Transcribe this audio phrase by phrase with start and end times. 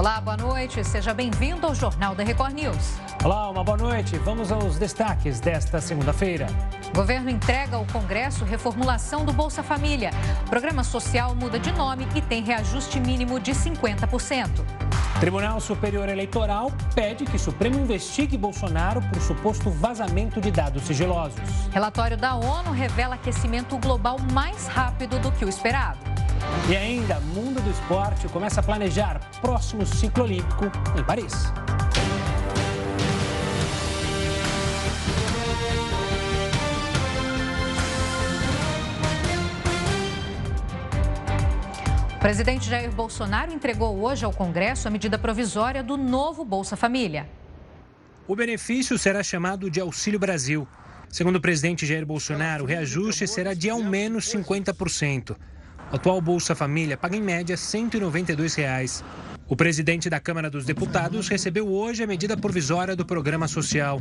[0.00, 0.82] Olá, boa noite.
[0.82, 2.94] Seja bem-vindo ao Jornal da Record News.
[3.22, 4.16] Olá, uma boa noite.
[4.16, 6.46] Vamos aos destaques desta segunda-feira.
[6.94, 10.10] Governo entrega ao Congresso reformulação do Bolsa Família.
[10.48, 14.64] programa social muda de nome e tem reajuste mínimo de 50%.
[15.20, 21.68] Tribunal Superior Eleitoral pede que Supremo investigue Bolsonaro por suposto vazamento de dados sigilosos.
[21.70, 26.09] Relatório da ONU revela aquecimento global mais rápido do que o esperado.
[26.70, 30.66] E ainda, mundo do esporte começa a planejar próximo ciclo olímpico
[30.98, 31.32] em Paris.
[42.14, 47.26] O presidente Jair Bolsonaro entregou hoje ao Congresso a medida provisória do novo Bolsa Família.
[48.28, 50.68] O benefício será chamado de Auxílio Brasil.
[51.08, 55.34] Segundo o presidente Jair Bolsonaro, o reajuste será de ao menos 50%.
[55.92, 59.02] O atual Bolsa Família paga em média 192 reais.
[59.48, 64.00] O presidente da Câmara dos Deputados recebeu hoje a medida provisória do programa social.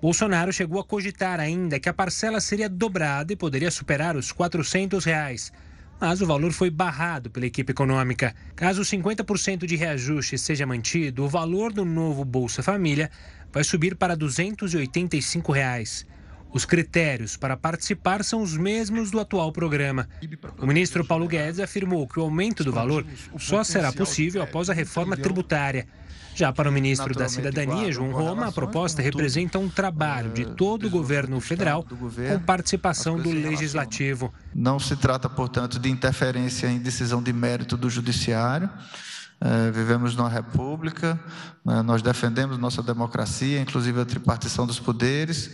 [0.00, 5.04] Bolsonaro chegou a cogitar ainda que a parcela seria dobrada e poderia superar os 400
[5.04, 5.52] reais.
[6.00, 8.32] Mas o valor foi barrado pela equipe econômica.
[8.54, 13.10] Caso 50% de reajuste seja mantido, o valor do novo Bolsa Família
[13.52, 16.06] vai subir para 285 reais.
[16.54, 20.08] Os critérios para participar são os mesmos do atual programa.
[20.58, 23.04] O ministro Paulo Guedes afirmou que o aumento do valor
[23.36, 25.88] só será possível após a reforma tributária.
[26.32, 30.86] Já para o ministro da Cidadania, João Roma, a proposta representa um trabalho de todo
[30.86, 34.32] o governo federal com participação do legislativo.
[34.54, 38.70] Não se trata, portanto, de interferência em decisão de mérito do judiciário.
[39.40, 41.20] É, vivemos numa república,
[41.64, 45.50] né, nós defendemos nossa democracia, inclusive a tripartição dos poderes,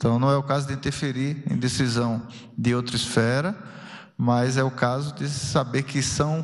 [0.00, 3.54] então, não é o caso de interferir em decisão de outra esfera,
[4.16, 6.42] mas é o caso de saber que são,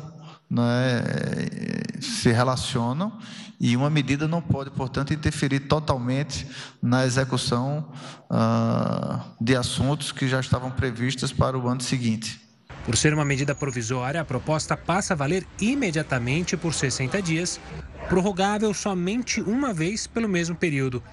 [0.59, 3.17] é, se relacionam
[3.59, 6.47] e uma medida não pode, portanto, interferir totalmente
[6.79, 7.91] na execução
[8.29, 12.46] ah, de assuntos que já estavam previstos para o ano seguinte.
[12.87, 17.59] Por ser uma medida provisória, a proposta passa a valer imediatamente por 60 dias,
[18.07, 21.03] prorrogável somente uma vez pelo mesmo período.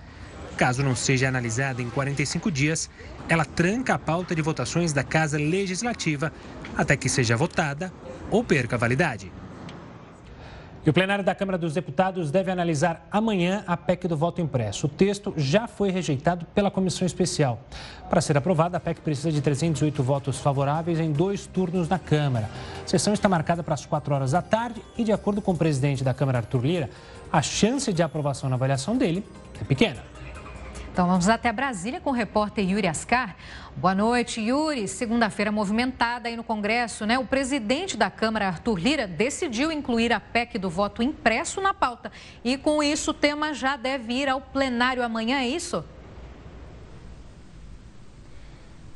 [0.57, 2.89] Caso não seja analisada em 45 dias,
[3.29, 6.33] ela tranca a pauta de votações da Casa Legislativa
[6.77, 7.93] até que seja votada
[8.31, 9.33] ou perca a validade.
[10.87, 14.85] E o plenário da Câmara dos Deputados deve analisar amanhã a PEC do voto impresso.
[14.87, 17.59] O texto já foi rejeitado pela comissão especial.
[18.11, 22.51] Para ser aprovada, a PEC precisa de 308 votos favoráveis em dois turnos na Câmara.
[22.85, 25.57] A sessão está marcada para as 4 horas da tarde e, de acordo com o
[25.57, 26.91] presidente da Câmara, Arthur Lira,
[27.33, 29.25] a chance de aprovação na avaliação dele
[29.59, 30.14] é pequena.
[30.95, 33.35] Então vamos até Brasília com o repórter Yuri Ascar.
[33.75, 34.87] Boa noite, Yuri.
[34.87, 37.19] Segunda-feira movimentada aí no Congresso, né?
[37.19, 42.13] O presidente da Câmara, Arthur Lira, decidiu incluir a PEC do voto impresso na pauta.
[42.45, 45.85] E com isso o tema já deve ir ao plenário amanhã, é isso?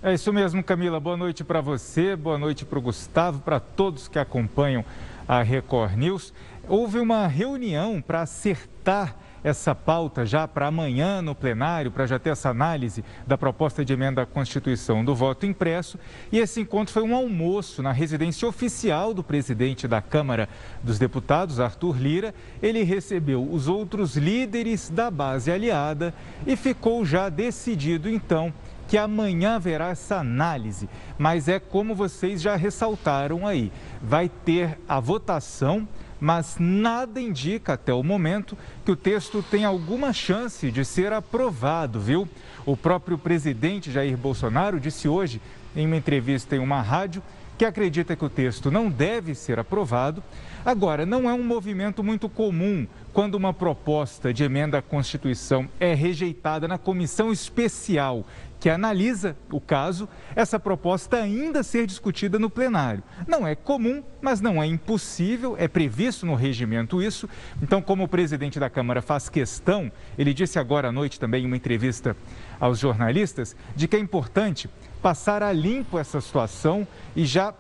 [0.00, 1.00] É isso mesmo, Camila.
[1.00, 4.84] Boa noite para você, boa noite para o Gustavo, para todos que acompanham
[5.26, 6.32] a Record News.
[6.68, 12.30] Houve uma reunião para acertar essa pauta já para amanhã no plenário, para já ter
[12.30, 15.98] essa análise da proposta de emenda à Constituição do voto impresso.
[16.30, 20.48] E esse encontro foi um almoço na residência oficial do presidente da Câmara
[20.82, 22.34] dos Deputados, Arthur Lira.
[22.62, 26.14] Ele recebeu os outros líderes da base aliada
[26.46, 28.52] e ficou já decidido então
[28.88, 30.88] que amanhã haverá essa análise,
[31.18, 33.70] mas é como vocês já ressaltaram aí,
[34.02, 35.86] vai ter a votação
[36.20, 42.00] mas nada indica até o momento que o texto tem alguma chance de ser aprovado,
[42.00, 42.28] viu?
[42.66, 45.40] O próprio presidente Jair Bolsonaro disse hoje,
[45.76, 47.22] em uma entrevista em uma rádio,
[47.58, 50.22] que acredita que o texto não deve ser aprovado.
[50.64, 55.92] Agora, não é um movimento muito comum quando uma proposta de emenda à Constituição é
[55.92, 58.24] rejeitada na comissão especial
[58.60, 63.02] que analisa o caso, essa proposta ainda ser discutida no plenário.
[63.26, 67.28] Não é comum, mas não é impossível, é previsto no regimento isso.
[67.62, 71.46] Então, como o presidente da Câmara faz questão, ele disse agora à noite também em
[71.46, 72.16] uma entrevista
[72.58, 74.68] aos jornalistas, de que é importante
[75.00, 77.54] passar a limpo essa situação e já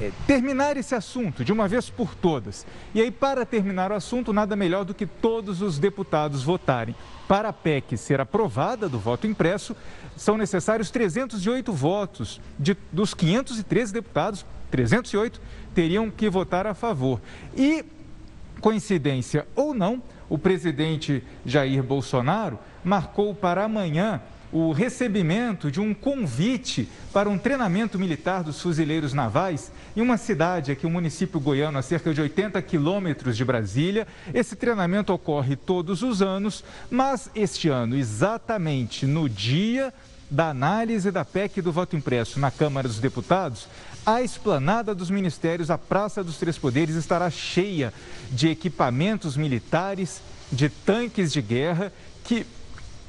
[0.00, 2.66] é, terminar esse assunto de uma vez por todas.
[2.94, 6.94] E aí, para terminar o assunto, nada melhor do que todos os deputados votarem.
[7.28, 9.74] Para a PEC ser aprovada do voto impresso,
[10.16, 12.40] são necessários 308 votos.
[12.58, 15.40] De, dos 513 deputados, 308
[15.74, 17.20] teriam que votar a favor.
[17.56, 17.84] E,
[18.60, 24.20] coincidência ou não, o presidente Jair Bolsonaro marcou para amanhã
[24.54, 30.70] o recebimento de um convite para um treinamento militar dos fuzileiros navais em uma cidade
[30.70, 34.06] aqui, um município goiano, a cerca de 80 quilômetros de Brasília.
[34.32, 39.92] Esse treinamento ocorre todos os anos, mas este ano, exatamente no dia
[40.30, 43.66] da análise da PEC do voto impresso na Câmara dos Deputados,
[44.06, 47.92] a esplanada dos ministérios, a Praça dos Três Poderes, estará cheia
[48.30, 50.22] de equipamentos militares,
[50.52, 51.92] de tanques de guerra
[52.22, 52.46] que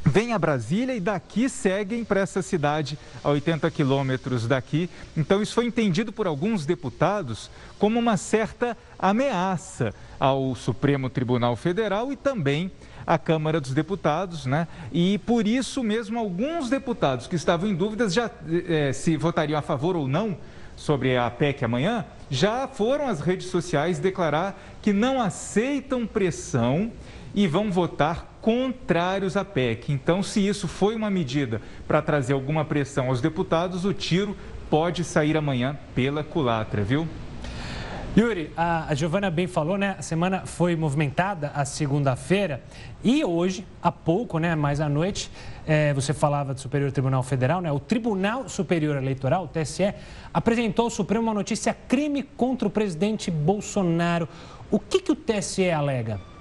[0.06, 4.90] vêm a Brasília e daqui seguem para essa cidade a 80 quilômetros daqui.
[5.18, 7.50] Então, isso foi entendido por alguns deputados
[7.80, 12.72] como uma certa ameaça ao Supremo Tribunal Federal e também
[13.06, 14.68] à Câmara dos Deputados, né?
[14.92, 18.30] E por isso mesmo alguns deputados que estavam em dúvidas já
[18.68, 20.38] eh, se votariam a favor ou não
[20.76, 26.92] sobre a PEC amanhã, já foram às redes sociais declarar que não aceitam pressão
[27.34, 29.92] e vão votar contrários à PEC.
[29.92, 34.38] Então, se isso foi uma medida para trazer alguma pressão aos deputados, o tiro
[34.70, 37.08] pode sair amanhã pela culatra, viu?
[38.16, 39.96] Yuri, a, Giovana bem falou, né?
[39.98, 42.62] A semana foi movimentada a segunda-feira
[43.04, 44.54] e hoje, há pouco, né?
[44.54, 45.32] Mais à noite,
[45.66, 47.72] é, você falava do Superior Tribunal Federal, né?
[47.72, 49.92] O Tribunal Superior Eleitoral, o TSE,
[50.32, 54.30] apresentou ao Supremo uma notícia crime contra o presidente Bolsonaro.
[54.70, 56.35] O que, que o TSE alega?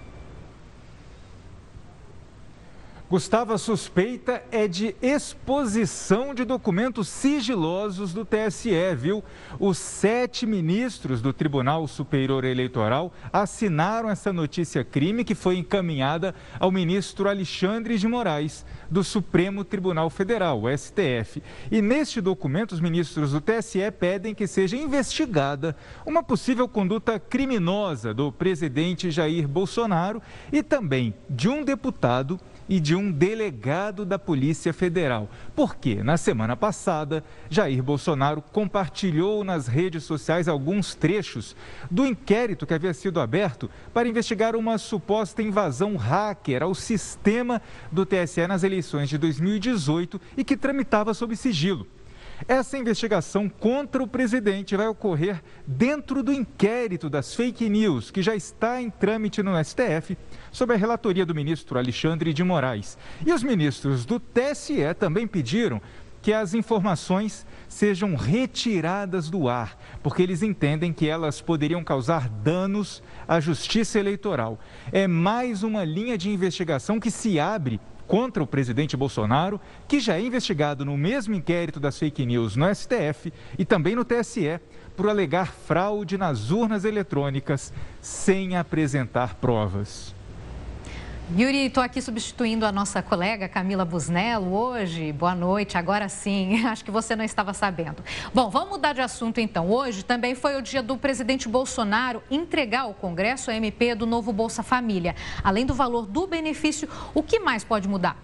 [3.15, 9.23] Gustavo, a suspeita é de exposição de documentos sigilosos do TSE, viu?
[9.61, 16.73] Os sete ministros do Tribunal Superior Eleitoral assinaram essa notícia crime que foi encaminhada ao
[16.73, 21.41] ministro Alexandre de Moraes, do Supremo Tribunal Federal, STF.
[21.71, 28.13] E neste documento, os ministros do TSE pedem que seja investigada uma possível conduta criminosa
[28.13, 30.21] do presidente Jair Bolsonaro
[30.53, 35.29] e também de um deputado e de um delegado da Polícia Federal.
[35.55, 41.57] Porque, na semana passada, Jair Bolsonaro compartilhou nas redes sociais alguns trechos
[41.91, 48.07] do inquérito que havia sido aberto para investigar uma suposta invasão hacker ao sistema do
[48.07, 51.87] TSE nas eleições de 2018 e que tramitava sob sigilo.
[52.49, 58.35] Essa investigação contra o presidente vai ocorrer dentro do inquérito das fake news, que já
[58.35, 60.17] está em trâmite no STF,
[60.55, 62.97] sob a relatoria do ministro Alexandre de Moraes.
[63.27, 65.83] E os ministros do TSE também pediram
[66.23, 73.03] que as informações sejam retiradas do ar, porque eles entendem que elas poderiam causar danos
[73.27, 74.59] à justiça eleitoral.
[74.93, 80.15] É mais uma linha de investigação que se abre contra o presidente Bolsonaro, que já
[80.15, 84.61] é investigado no mesmo inquérito das fake news no STF e também no TSE,
[84.97, 90.15] por alegar fraude nas urnas eletrônicas sem apresentar provas.
[91.33, 95.11] Yuri, estou aqui substituindo a nossa colega Camila Busnello hoje.
[95.11, 96.63] Boa noite, agora sim.
[96.69, 98.05] Acho que você não estava sabendo.
[98.35, 99.71] Bom, vamos mudar de assunto então.
[99.71, 104.35] Hoje também foi o dia do presidente Bolsonaro entregar ao Congresso a MP do novo
[104.35, 105.17] Bolsa Família.
[105.43, 108.19] Além do valor do benefício, o que mais pode mudar?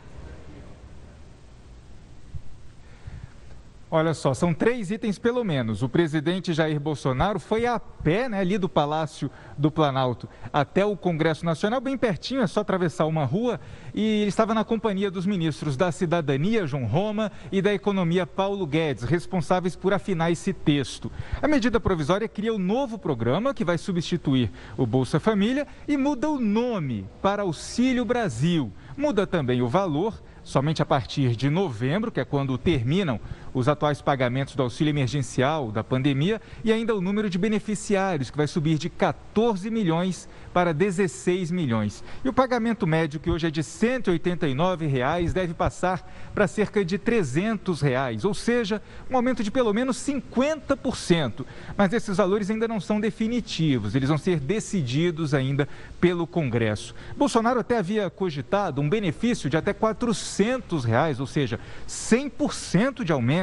[3.92, 5.82] Olha só, são três itens pelo menos.
[5.82, 9.28] O presidente Jair Bolsonaro foi a pé, né, ali do Palácio
[9.58, 13.58] do Planalto até o Congresso Nacional, bem pertinho, é só atravessar uma rua.
[13.92, 18.64] E ele estava na companhia dos ministros da Cidadania, João Roma, e da Economia, Paulo
[18.64, 21.10] Guedes, responsáveis por afinar esse texto.
[21.42, 26.30] A medida provisória cria um novo programa que vai substituir o Bolsa Família e muda
[26.30, 28.70] o nome para Auxílio Brasil.
[28.96, 33.20] Muda também o valor somente a partir de novembro, que é quando terminam
[33.52, 38.36] os atuais pagamentos do auxílio emergencial da pandemia, e ainda o número de beneficiários, que
[38.36, 42.02] vai subir de 14 milhões para 16 milhões.
[42.24, 46.98] E o pagamento médio, que hoje é de 189 reais, deve passar para cerca de
[46.98, 51.44] 300 reais, ou seja, um aumento de pelo menos 50%.
[51.76, 55.68] Mas esses valores ainda não são definitivos, eles vão ser decididos ainda
[56.00, 56.94] pelo Congresso.
[57.16, 63.39] Bolsonaro até havia cogitado um benefício de até 400 reais, ou seja, 100% de aumento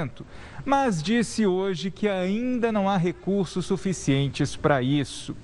[0.66, 5.36] mas disse hoje que ainda não há recursos suficientes para isso.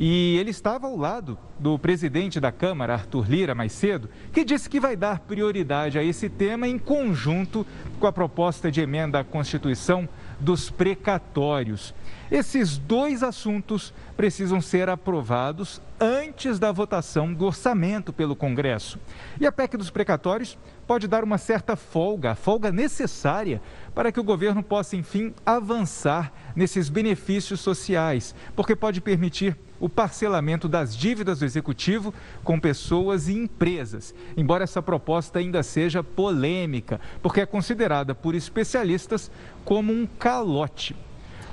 [0.00, 4.70] E ele estava ao lado do presidente da Câmara, Arthur Lira, mais cedo, que disse
[4.70, 7.66] que vai dar prioridade a esse tema em conjunto
[7.98, 11.92] com a proposta de emenda à Constituição dos precatórios.
[12.30, 18.98] Esses dois assuntos precisam ser aprovados antes da votação do orçamento pelo Congresso.
[19.40, 23.62] E a PEC dos precatórios pode dar uma certa folga, a folga necessária
[23.94, 30.68] para que o governo possa, enfim, avançar nesses benefícios sociais, porque pode permitir o parcelamento
[30.68, 32.12] das dívidas do executivo
[32.44, 34.14] com pessoas e empresas.
[34.36, 39.30] Embora essa proposta ainda seja polêmica, porque é considerada por especialistas
[39.64, 40.94] como um calote.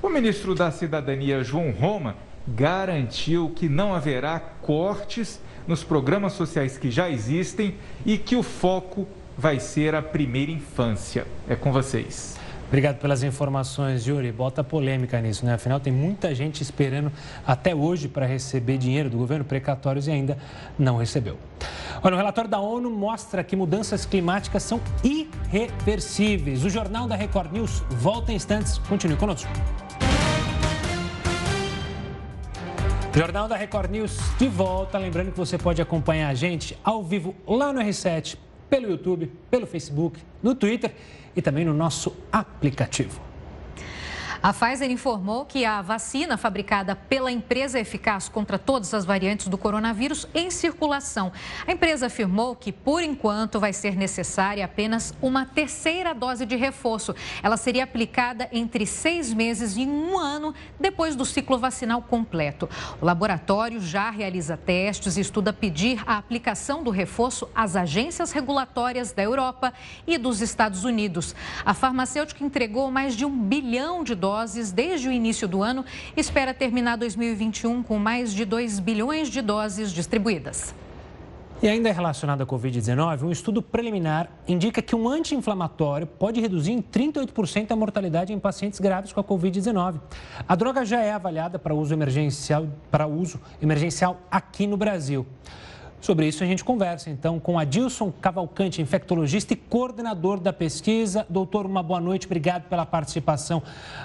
[0.05, 2.15] O ministro da Cidadania, João Roma,
[2.47, 7.73] garantiu que não haverá cortes nos programas sociais que já existem
[8.05, 11.25] e que o foco vai ser a primeira infância.
[11.49, 12.34] É com vocês.
[12.75, 14.33] Obrigado pelas informações, Yuri.
[14.33, 15.53] Bota polêmica nisso, né?
[15.53, 17.09] Afinal, tem muita gente esperando
[17.47, 20.37] até hoje para receber dinheiro do governo precatórios e ainda
[20.77, 21.37] não recebeu.
[22.03, 26.65] Olha, o relatório da ONU mostra que mudanças climáticas são irreversíveis.
[26.65, 28.77] O Jornal da Record News volta em instantes.
[28.79, 29.49] Continue conosco.
[33.15, 34.97] Jornal da Record News de volta.
[34.97, 38.35] Lembrando que você pode acompanhar a gente ao vivo lá no R7,
[38.69, 40.93] pelo YouTube, pelo Facebook, no Twitter
[41.35, 43.24] e também no nosso aplicativo.
[44.45, 49.47] A Pfizer informou que a vacina fabricada pela empresa é eficaz contra todas as variantes
[49.47, 51.31] do coronavírus em circulação.
[51.65, 57.15] A empresa afirmou que, por enquanto, vai ser necessária apenas uma terceira dose de reforço.
[57.41, 62.69] Ela seria aplicada entre seis meses e um ano depois do ciclo vacinal completo.
[63.01, 69.11] O laboratório já realiza testes e estuda pedir a aplicação do reforço às agências regulatórias
[69.11, 69.73] da Europa
[70.05, 71.33] e dos Estados Unidos.
[71.65, 75.85] A farmacêutica entregou mais de um bilhão de doses doses desde o início do ano
[76.17, 80.75] espera terminar 2021 com mais de 2 bilhões de doses distribuídas.
[81.63, 86.81] E ainda relacionado à Covid-19, um estudo preliminar indica que um anti-inflamatório pode reduzir em
[86.81, 90.01] 38% a mortalidade em pacientes graves com a Covid-19.
[90.45, 95.25] A droga já é avaliada para uso emergencial, para uso emergencial aqui no Brasil.
[96.05, 101.25] Sobre isso a gente conversa então com Adilson Cavalcante, infectologista e coordenador da pesquisa.
[101.27, 103.63] Doutor, uma boa noite, obrigado pela participação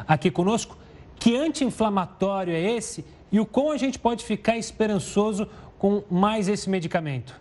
[0.08, 0.78] aqui conosco.
[1.18, 5.46] Que anti-inflamatório é esse e o como a gente pode ficar esperançoso
[5.78, 7.38] com mais esse medicamento?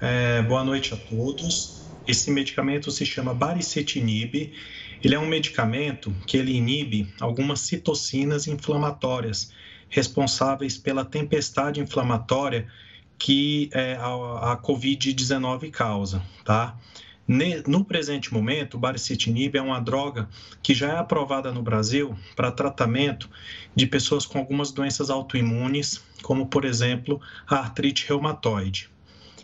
[0.00, 1.82] É, boa noite a todos.
[2.06, 4.52] Esse medicamento se chama baricitinib.
[5.02, 9.50] Ele é um medicamento que ele inibe algumas citocinas inflamatórias
[9.88, 12.66] responsáveis pela tempestade inflamatória
[13.18, 16.76] que é, a, a Covid-19 causa, tá?
[17.66, 20.26] No presente momento, o baricitinib é uma droga
[20.62, 23.28] que já é aprovada no Brasil para tratamento
[23.76, 28.88] de pessoas com algumas doenças autoimunes, como, por exemplo, a artrite reumatoide.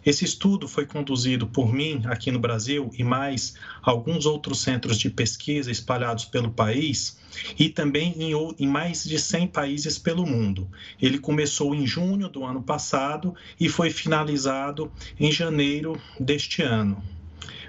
[0.05, 5.09] Esse estudo foi conduzido por mim aqui no Brasil e mais alguns outros centros de
[5.09, 7.19] pesquisa espalhados pelo país
[7.59, 8.15] e também
[8.59, 10.69] em, mais de 100 países pelo mundo.
[11.01, 17.03] Ele começou em junho do ano passado e foi finalizado em janeiro deste ano.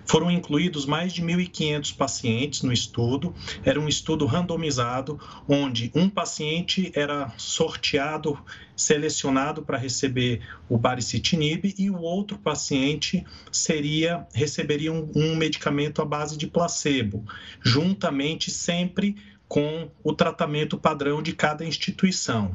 [0.06, 3.34] Foram incluídos mais de 1.500 pacientes no estudo.
[3.64, 8.38] Era um estudo randomizado, onde um paciente era sorteado,
[8.76, 16.06] selecionado para receber o baricitinib e o outro paciente seria receberia um, um medicamento à
[16.06, 17.24] base de placebo,
[17.62, 19.16] juntamente sempre
[19.48, 22.52] com o tratamento padrão de cada instituição.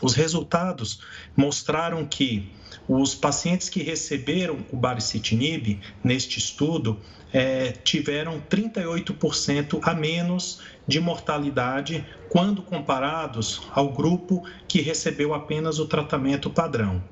[0.00, 1.00] Os resultados
[1.36, 2.52] mostraram que
[2.88, 6.98] os pacientes que receberam o baricitinib neste estudo
[7.32, 15.86] é, tiveram 38% a menos de mortalidade quando comparados ao grupo que recebeu apenas o
[15.86, 17.02] tratamento padrão.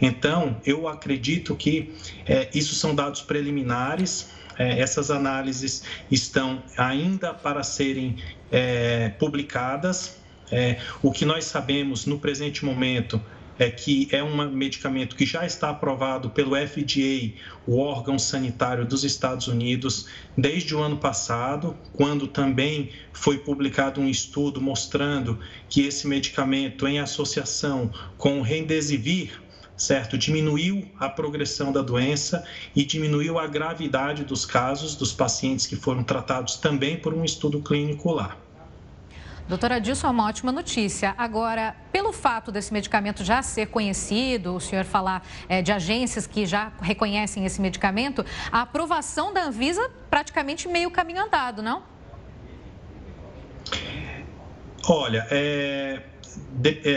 [0.00, 1.94] Então, eu acredito que
[2.26, 8.16] é, isso são dados preliminares, é, essas análises estão ainda para serem
[8.50, 10.18] é, publicadas.
[10.50, 13.20] É, o que nós sabemos no presente momento
[13.58, 17.32] é que é um medicamento que já está aprovado pelo FDA,
[17.66, 24.08] o órgão sanitário dos Estados Unidos, desde o ano passado, quando também foi publicado um
[24.08, 29.40] estudo mostrando que esse medicamento, em associação com o Remdesivir,
[29.76, 30.16] certo?
[30.16, 32.44] Diminuiu a progressão da doença
[32.76, 37.60] e diminuiu a gravidade dos casos dos pacientes que foram tratados também por um estudo
[37.60, 38.36] clínico lá.
[39.48, 41.14] Doutora Dilson, é uma ótima notícia.
[41.16, 46.44] Agora, pelo fato desse medicamento já ser conhecido, o senhor falar é, de agências que
[46.44, 51.82] já reconhecem esse medicamento, a aprovação da Anvisa praticamente meio caminho andado, não?
[54.86, 56.02] Olha, é,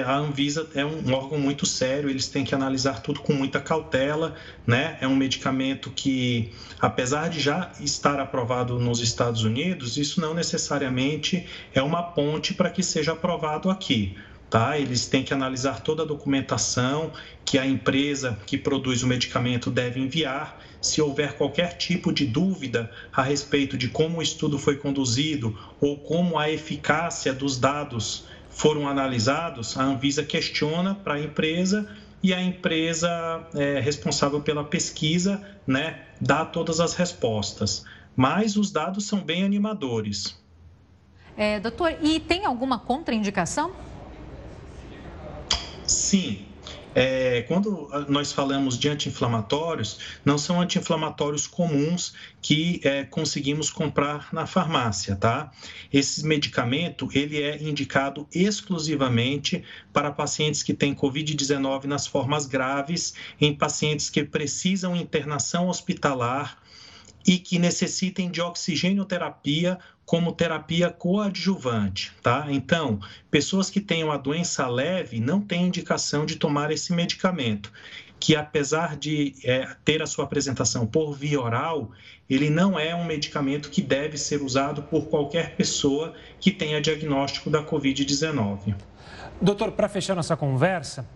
[0.05, 4.35] a Anvisa é um órgão muito sério, eles têm que analisar tudo com muita cautela,
[4.65, 4.97] né?
[4.99, 11.45] É um medicamento que, apesar de já estar aprovado nos Estados Unidos, isso não necessariamente
[11.73, 14.15] é uma ponte para que seja aprovado aqui.
[14.49, 14.77] tá?
[14.77, 17.11] Eles têm que analisar toda a documentação
[17.45, 20.61] que a empresa que produz o medicamento deve enviar.
[20.81, 25.97] Se houver qualquer tipo de dúvida a respeito de como o estudo foi conduzido ou
[25.99, 31.89] como a eficácia dos dados foram analisados, a Anvisa questiona para a empresa
[32.21, 33.09] e a empresa
[33.55, 37.83] é, responsável pela pesquisa né, dá todas as respostas.
[38.15, 40.39] Mas os dados são bem animadores.
[41.35, 43.71] É, doutor, e tem alguma contraindicação?
[45.87, 46.45] Sim.
[46.93, 54.45] É, quando nós falamos de anti-inflamatórios, não são anti-inflamatórios comuns que é, conseguimos comprar na
[54.45, 55.51] farmácia, tá?
[55.91, 63.55] Esse medicamento, ele é indicado exclusivamente para pacientes que têm COVID-19 nas formas graves, em
[63.55, 66.61] pacientes que precisam internação hospitalar
[67.25, 69.79] e que necessitem de oxigênio-terapia
[70.11, 72.47] como terapia coadjuvante, tá?
[72.49, 72.99] Então,
[73.29, 77.71] pessoas que tenham a doença leve não têm indicação de tomar esse medicamento,
[78.19, 81.91] que apesar de é, ter a sua apresentação por via oral,
[82.29, 87.49] ele não é um medicamento que deve ser usado por qualquer pessoa que tenha diagnóstico
[87.49, 88.75] da Covid-19.
[89.41, 91.07] Doutor, para fechar nossa conversa,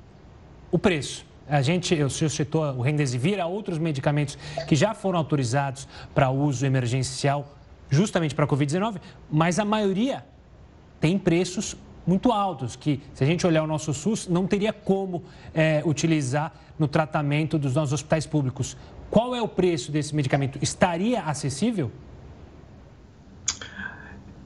[0.72, 1.26] o preço.
[1.50, 4.38] A gente, o senhor citou o Remdesivir, há outros medicamentos
[4.70, 7.55] que já foram autorizados para uso emergencial
[7.90, 9.00] justamente para a Covid-19,
[9.32, 10.26] mas a maioria
[11.00, 11.76] tem preços
[12.06, 15.24] muito altos, que se a gente olhar o nosso SUS, não teria como
[15.54, 18.78] é, utilizar no tratamento dos nossos hospitais públicos.
[19.10, 20.60] Qual é o preço desse medicamento?
[20.62, 21.92] Estaria acessível?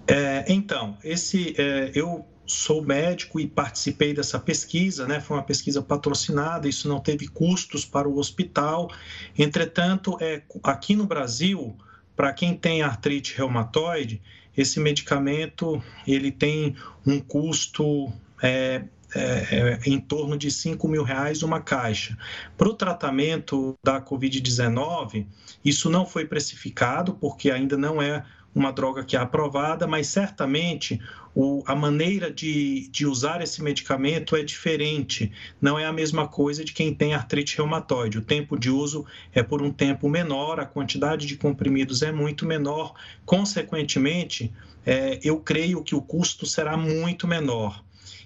[0.07, 5.19] É, então, esse é, eu sou médico e participei dessa pesquisa, né?
[5.19, 8.89] Foi uma pesquisa patrocinada, isso não teve custos para o hospital.
[9.37, 11.75] Entretanto, é, aqui no Brasil,
[12.19, 14.21] para quem tem artrite reumatoide,
[14.57, 16.75] esse medicamento ele tem
[17.07, 18.11] um custo
[18.43, 18.83] é,
[19.15, 22.17] é, é, em torno de 5 mil reais uma caixa.
[22.57, 25.27] Para o tratamento da Covid-19,
[25.63, 28.25] isso não foi precificado, porque ainda não é
[28.59, 30.99] uma droga que é aprovada, mas certamente
[31.33, 35.31] o, a maneira de, de usar esse medicamento é diferente.
[35.61, 38.17] Não é a mesma coisa de quem tem artrite reumatoide.
[38.17, 42.45] O tempo de uso é por um tempo menor, a quantidade de comprimidos é muito
[42.45, 42.93] menor.
[43.25, 44.53] Consequentemente,
[44.85, 47.83] é, eu creio que o custo será muito menor.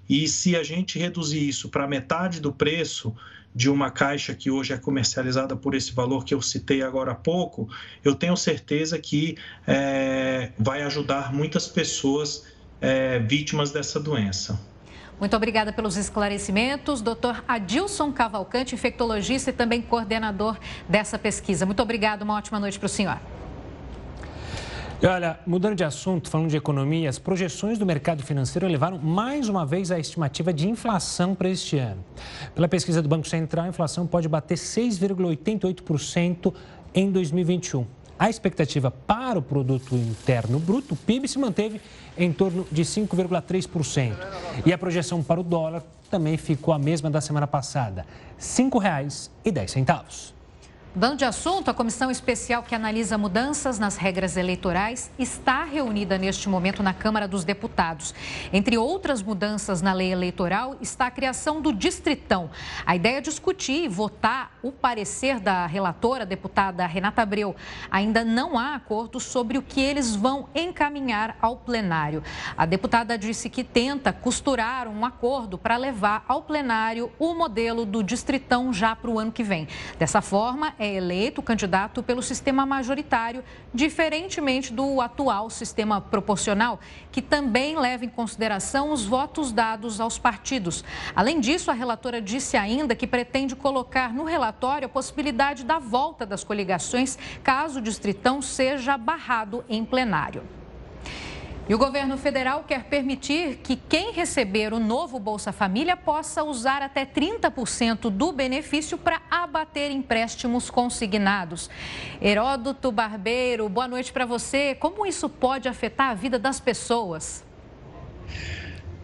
[0.10, 3.16] E se a gente reduzir isso para metade do preço,
[3.56, 7.16] de uma caixa que hoje é comercializada por esse valor que eu citei agora há
[7.16, 7.70] pouco,
[8.04, 12.46] eu tenho certeza que é, vai ajudar muitas pessoas
[12.82, 14.60] é, vítimas dessa doença.
[15.20, 20.58] Muito obrigada pelos esclarecimentos, doutor Adilson Cavalcante, infectologista e também coordenador
[20.90, 21.66] dessa pesquisa.
[21.66, 23.20] Muito obrigado, uma ótima noite para o senhor.
[25.04, 29.50] E olha, mudando de assunto, falando de economia, as projeções do mercado financeiro elevaram mais
[29.50, 32.02] uma vez a estimativa de inflação para este ano.
[32.56, 36.54] Pela pesquisa do Banco Central, a inflação pode bater 6,88%
[36.96, 37.86] em 2021.
[38.18, 41.82] A expectativa para o produto interno bruto, PIB, se manteve
[42.18, 44.14] em torno de 5,3%.
[44.66, 48.06] E a projeção para o dólar também ficou a mesma da semana passada,
[48.38, 50.34] R$ 5,10.
[50.96, 56.48] Mudando de assunto, a comissão especial que analisa mudanças nas regras eleitorais está reunida neste
[56.48, 58.14] momento na Câmara dos Deputados.
[58.54, 62.52] Entre outras mudanças na lei eleitoral está a criação do Distritão.
[62.86, 67.56] A ideia é discutir e votar o parecer da relatora, deputada Renata Abreu.
[67.90, 72.22] Ainda não há acordo sobre o que eles vão encaminhar ao plenário.
[72.56, 78.04] A deputada disse que tenta costurar um acordo para levar ao plenário o modelo do
[78.04, 79.68] Distritão já para o ano que vem.
[79.98, 83.44] Dessa forma, é eleito candidato pelo sistema majoritário,
[83.74, 86.80] diferentemente do atual sistema proporcional,
[87.12, 90.84] que também leva em consideração os votos dados aos partidos.
[91.16, 96.26] Além disso, a relatora disse ainda que pretende colocar no relatório a possibilidade da volta
[96.26, 100.44] das coligações caso o distritão seja barrado em plenário.
[101.68, 106.82] E o governo federal quer permitir que quem receber o novo Bolsa Família possa usar
[106.82, 111.70] até 30% do benefício para abater empréstimos consignados.
[112.22, 114.76] Heródoto Barbeiro, boa noite para você.
[114.76, 117.46] Como isso pode afetar a vida das pessoas?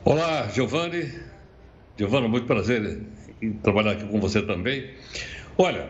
[0.03, 1.17] Olá, Giovanni.
[1.97, 3.07] Giovanni, muito prazer
[3.41, 4.95] em trabalhar aqui com você também.
[5.57, 5.87] Olha,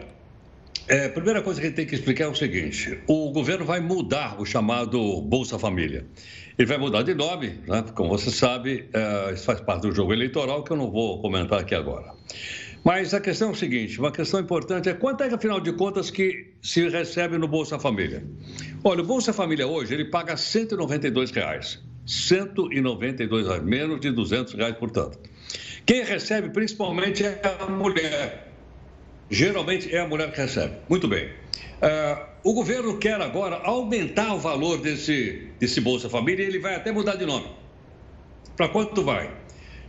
[0.89, 3.63] é, a primeira coisa que a gente tem que explicar é o seguinte: o governo
[3.63, 6.05] vai mudar o chamado Bolsa Família.
[6.57, 7.85] Ele vai mudar de nome, né?
[7.95, 11.59] como você sabe, é, isso faz parte do jogo eleitoral que eu não vou comentar
[11.59, 12.11] aqui agora.
[12.83, 16.09] Mas a questão é o seguinte: uma questão importante é quanto é afinal de contas,
[16.09, 18.23] que se recebe no Bolsa Família?
[18.83, 21.79] Olha, o Bolsa Família hoje ele paga 192 reais.
[22.05, 25.19] 192 reais, menos de 200 reais, portanto.
[25.85, 28.48] Quem recebe principalmente é a mulher.
[29.29, 30.75] Geralmente é a mulher que recebe.
[30.89, 31.27] Muito bem.
[31.27, 36.75] Uh, o governo quer agora aumentar o valor desse, desse Bolsa Família e ele vai
[36.75, 37.47] até mudar de nome.
[38.57, 39.31] Para quanto vai?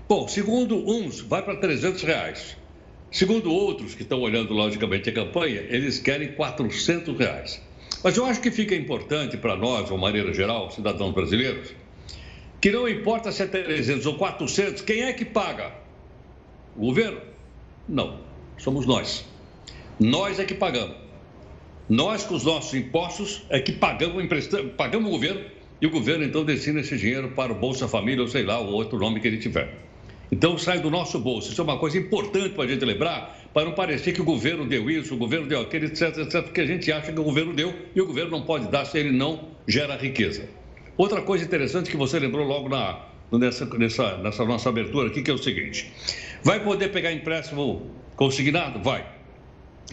[0.09, 2.57] Bom, segundo uns, vai para 300 reais.
[3.11, 7.62] Segundo outros que estão olhando logicamente a campanha, eles querem 400 reais.
[8.05, 11.74] Mas eu acho que fica importante para nós, de uma maneira geral, cidadãos brasileiros,
[12.61, 15.72] que não importa se é 300 ou 400, quem é que paga?
[16.76, 17.20] O governo?
[17.88, 18.20] Não,
[18.61, 19.25] somos nós.
[19.99, 20.96] Nós é que pagamos.
[21.88, 24.25] Nós, com os nossos impostos, é que pagamos,
[24.77, 25.40] pagamos o governo
[25.81, 28.68] e o governo então destina esse dinheiro para o Bolsa Família ou sei lá, o
[28.68, 29.77] outro nome que ele tiver.
[30.31, 31.51] Então sai do nosso bolso.
[31.51, 34.64] Isso é uma coisa importante para a gente lembrar, para não parecer que o governo
[34.64, 37.53] deu isso, o governo deu aquele, etc, etc, porque a gente acha que o governo
[37.53, 40.49] deu e o governo não pode dar se ele não gera riqueza.
[40.96, 45.31] Outra coisa interessante que você lembrou logo na, nessa, nessa, nessa nossa abertura aqui, que
[45.31, 45.90] é o seguinte:
[46.44, 48.78] vai poder pegar empréstimo consignado?
[48.83, 49.06] Vai.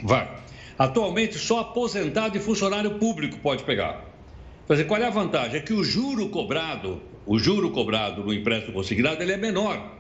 [0.04, 0.30] Vai.
[0.78, 4.06] Atualmente, só aposentado e funcionário público pode pegar.
[4.68, 5.58] Quer dizer, qual é a vantagem?
[5.58, 9.94] É que o juro cobrado, o juro cobrado no empréstimo consignado, ele é menor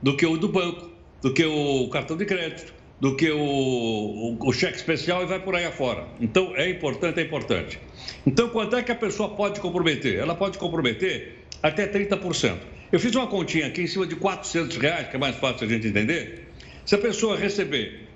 [0.00, 0.90] do que o do banco,
[1.20, 5.40] do que o cartão de crédito, do que o, o, o, cheque especial e vai
[5.40, 6.06] por aí afora.
[6.20, 7.80] Então, é importante, é importante.
[8.24, 10.20] Então, quanto é que a pessoa pode comprometer?
[10.20, 12.58] Ela pode comprometer até 30%.
[12.92, 15.68] Eu fiz uma continha aqui em cima de 400 reais, que é mais fácil a
[15.68, 16.51] gente entender.
[16.84, 18.08] Se a pessoa receber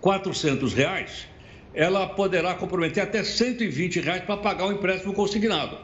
[0.00, 1.28] 400 reais,
[1.74, 5.78] ela poderá comprometer até 120 reais para pagar o empréstimo consignado.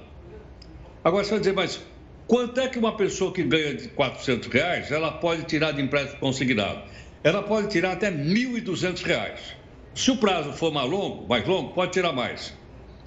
[1.03, 1.81] Agora, você vai dizer, mas
[2.29, 6.21] Quanto é que uma pessoa que ganha de 400 reais, ela pode tirar de empréstimo
[6.21, 6.83] consignado?
[7.25, 9.41] Ela pode tirar até 1.200 reais.
[9.95, 12.55] Se o prazo for mais longo, mais longo, pode tirar mais.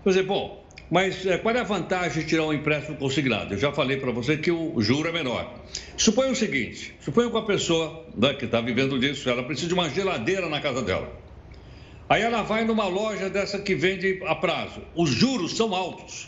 [0.04, 0.61] Quer dizer, bom,
[0.92, 3.54] mas é, qual é a vantagem de tirar um empréstimo consignado?
[3.54, 5.50] Eu já falei para você que o juro é menor.
[5.96, 9.74] Suponha o seguinte, suponha que uma pessoa né, que está vivendo disso, ela precisa de
[9.74, 11.10] uma geladeira na casa dela.
[12.10, 14.82] Aí ela vai numa loja dessa que vende a prazo.
[14.94, 16.28] Os juros são altos.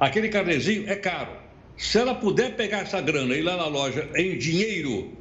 [0.00, 1.32] Aquele carnezinho é caro.
[1.76, 5.12] Se ela puder pegar essa grana e ir lá na loja em dinheiro,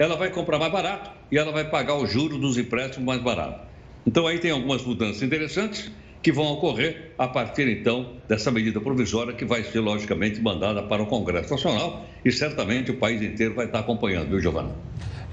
[0.00, 3.68] ela vai comprar mais barato e ela vai pagar o juro dos empréstimos mais barato.
[4.04, 9.32] Então aí tem algumas mudanças interessantes que vão ocorrer a partir então dessa medida provisória
[9.32, 13.66] que vai ser logicamente mandada para o Congresso Nacional e certamente o país inteiro vai
[13.66, 14.70] estar acompanhando, viu, Giovana?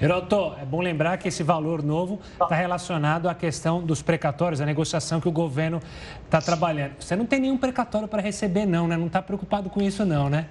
[0.02, 4.66] Heroto, é bom lembrar que esse valor novo está relacionado à questão dos precatórios, a
[4.66, 5.80] negociação que o governo
[6.26, 6.94] está trabalhando.
[7.00, 8.98] Você não tem nenhum precatório para receber, não, né?
[8.98, 10.48] Não está preocupado com isso, não, né?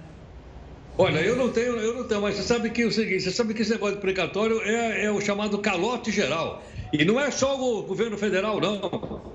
[0.97, 3.31] Olha, eu não tenho, eu não tenho, mas você sabe que é o seguinte, você
[3.31, 6.63] sabe que esse negócio de precatório é, é o chamado calote geral.
[6.91, 9.32] E não é só o governo federal, não.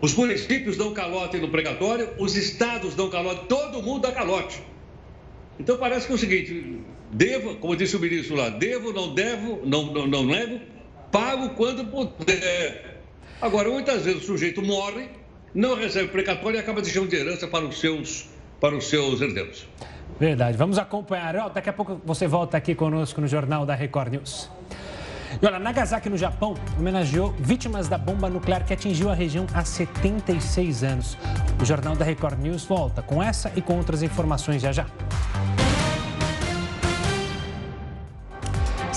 [0.00, 4.62] Os municípios dão calote no precatório, os estados dão calote, todo mundo dá calote.
[5.58, 6.80] Então parece que é o seguinte,
[7.10, 10.60] devo, como disse o ministro lá, devo, não devo, não, não, não levo,
[11.10, 13.02] pago quando puder.
[13.40, 15.08] Agora, muitas vezes o sujeito morre,
[15.52, 18.26] não recebe precatório e acaba deixando de herança para os seus
[18.60, 19.66] para os seus herdeiros.
[20.18, 20.56] Verdade.
[20.56, 21.50] Vamos acompanhar.
[21.50, 24.50] Daqui a pouco você volta aqui conosco no Jornal da Record News.
[25.40, 29.64] E olha, Nagasaki, no Japão, homenageou vítimas da bomba nuclear que atingiu a região há
[29.64, 31.18] 76 anos.
[31.60, 34.86] O Jornal da Record News volta com essa e com outras informações já já.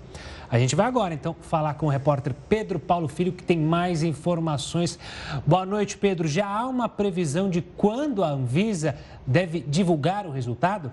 [0.50, 4.02] A gente vai agora, então, falar com o repórter Pedro Paulo Filho, que tem mais
[4.02, 4.98] informações.
[5.46, 6.28] Boa noite, Pedro.
[6.28, 8.96] Já há uma previsão de quando a Anvisa
[9.28, 10.92] deve divulgar o resultado?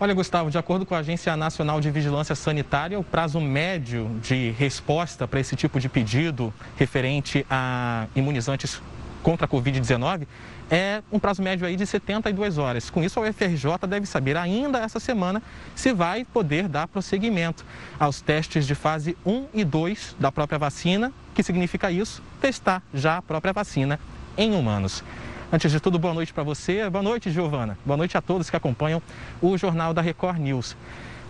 [0.00, 4.50] Olha, Gustavo, de acordo com a Agência Nacional de Vigilância Sanitária, o prazo médio de
[4.50, 8.82] resposta para esse tipo de pedido referente a imunizantes
[9.22, 10.26] contra a Covid-19
[10.68, 12.90] é um prazo médio aí de 72 horas.
[12.90, 15.40] Com isso, a UFRJ deve saber ainda essa semana
[15.76, 17.64] se vai poder dar prosseguimento
[17.98, 22.20] aos testes de fase 1 e 2 da própria vacina, que significa isso?
[22.40, 24.00] Testar já a própria vacina
[24.36, 25.04] em humanos.
[25.52, 26.88] Antes de tudo, boa noite para você.
[26.88, 27.78] Boa noite, Giovana.
[27.84, 29.00] Boa noite a todos que acompanham
[29.40, 30.76] o Jornal da Record News.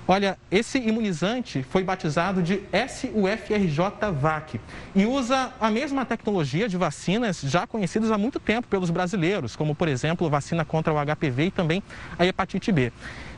[0.06, 4.60] Olha, esse imunizante foi batizado de SUFRJ-VAC
[4.94, 9.74] e usa a mesma tecnologia de vacinas já conhecidas há muito tempo pelos brasileiros, como,
[9.74, 11.82] por exemplo, vacina contra o HPV e também
[12.18, 12.92] a hepatite B.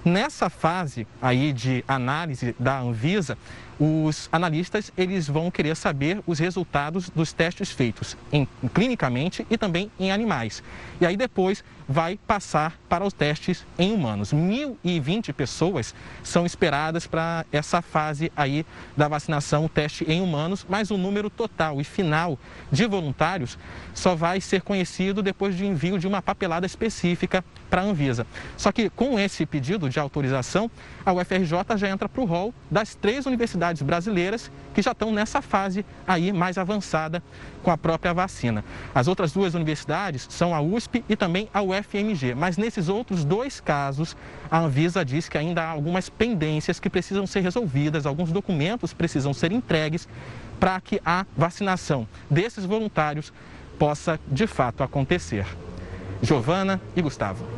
[0.04, 3.38] Nessa fase aí de análise da Anvisa,
[3.78, 9.90] os analistas eles vão querer saber os resultados dos testes feitos em, clinicamente e também
[9.98, 10.62] em animais.
[11.00, 14.32] E aí depois vai passar para os testes em humanos.
[14.32, 20.90] 1.020 pessoas são esperadas para essa fase aí da vacinação, o teste em humanos, mas
[20.90, 22.38] o número total e final
[22.70, 23.58] de voluntários
[23.94, 28.26] só vai ser conhecido depois de envio de uma papelada específica para a Anvisa.
[28.56, 30.70] Só que com esse pedido de autorização,
[31.04, 35.40] a UFRJ já entra para o rol das três universidades brasileiras que já estão nessa
[35.40, 37.22] fase aí mais avançada
[37.62, 38.64] com a própria vacina.
[38.94, 43.60] As outras duas universidades são a USP e também a UFMG, mas nesses outros dois
[43.60, 44.16] casos,
[44.50, 49.32] a Anvisa diz que ainda há algumas pendências que precisam ser resolvidas, alguns documentos precisam
[49.32, 50.08] ser entregues
[50.58, 53.32] para que a vacinação desses voluntários
[53.78, 55.46] possa de fato acontecer.
[56.22, 57.55] Giovana e Gustavo.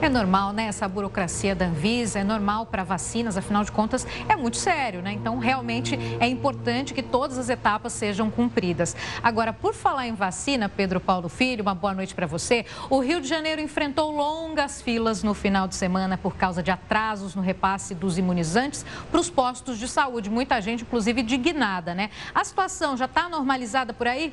[0.00, 0.66] É normal, né?
[0.66, 5.12] Essa burocracia da Anvisa, é normal para vacinas, afinal de contas, é muito sério, né?
[5.12, 8.94] Então, realmente é importante que todas as etapas sejam cumpridas.
[9.20, 12.64] Agora, por falar em vacina, Pedro Paulo Filho, uma boa noite para você.
[12.88, 17.34] O Rio de Janeiro enfrentou longas filas no final de semana por causa de atrasos
[17.34, 20.30] no repasse dos imunizantes para os postos de saúde.
[20.30, 22.10] Muita gente, inclusive, indignada, né?
[22.32, 24.32] A situação já está normalizada por aí?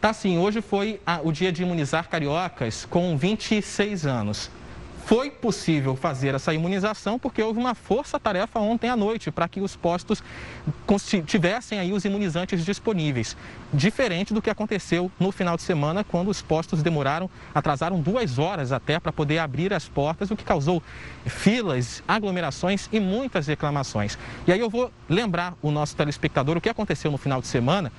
[0.00, 4.48] Tá sim, hoje foi a, o dia de imunizar cariocas com 26 anos.
[5.04, 9.74] Foi possível fazer essa imunização porque houve uma força-tarefa ontem à noite para que os
[9.74, 10.22] postos
[11.26, 13.36] tivessem aí os imunizantes disponíveis.
[13.72, 18.70] Diferente do que aconteceu no final de semana, quando os postos demoraram, atrasaram duas horas
[18.70, 20.80] até para poder abrir as portas, o que causou
[21.26, 24.16] filas, aglomerações e muitas reclamações.
[24.46, 27.90] E aí eu vou lembrar o nosso telespectador o que aconteceu no final de semana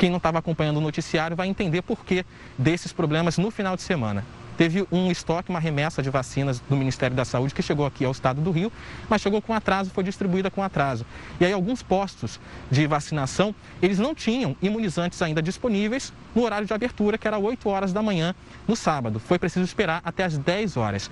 [0.00, 2.24] quem não estava acompanhando o noticiário vai entender por que
[2.56, 4.24] desses problemas no final de semana.
[4.56, 8.10] Teve um estoque, uma remessa de vacinas do Ministério da Saúde que chegou aqui ao
[8.10, 8.72] estado do Rio,
[9.10, 11.04] mas chegou com atraso, foi distribuída com atraso.
[11.38, 16.72] E aí alguns postos de vacinação, eles não tinham imunizantes ainda disponíveis no horário de
[16.72, 18.34] abertura, que era 8 horas da manhã
[18.66, 19.20] no sábado.
[19.20, 21.10] Foi preciso esperar até as 10 horas.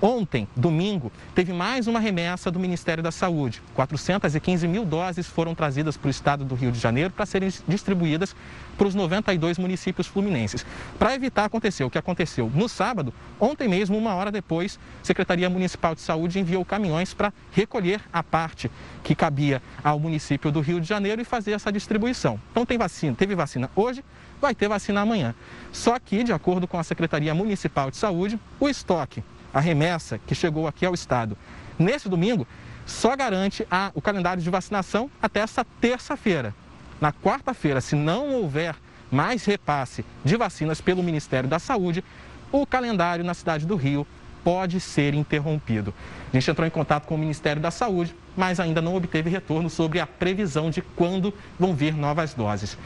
[0.00, 3.60] Ontem, domingo, teve mais uma remessa do Ministério da Saúde.
[3.74, 8.34] 415 mil doses foram trazidas para o estado do Rio de Janeiro para serem distribuídas
[8.76, 10.64] para os 92 municípios fluminenses.
[11.00, 15.50] Para evitar acontecer o que aconteceu no sábado, ontem mesmo, uma hora depois, a Secretaria
[15.50, 18.70] Municipal de Saúde enviou caminhões para recolher a parte
[19.02, 22.38] que cabia ao município do Rio de Janeiro e fazer essa distribuição.
[22.52, 24.04] Então tem vacina, teve vacina hoje,
[24.40, 25.34] vai ter vacina amanhã.
[25.72, 30.34] Só que, de acordo com a Secretaria Municipal de Saúde, o estoque a remessa que
[30.34, 31.36] chegou aqui ao Estado
[31.78, 32.46] nesse domingo
[32.84, 36.54] só garante a, o calendário de vacinação até essa terça-feira.
[37.00, 38.74] Na quarta-feira, se não houver
[39.10, 42.02] mais repasse de vacinas pelo Ministério da Saúde,
[42.50, 44.06] o calendário na cidade do Rio
[44.42, 45.92] pode ser interrompido.
[46.32, 49.68] A gente entrou em contato com o Ministério da Saúde, mas ainda não obteve retorno
[49.68, 52.78] sobre a previsão de quando vão vir novas doses.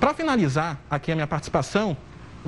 [0.00, 1.96] Para finalizar aqui a minha participação,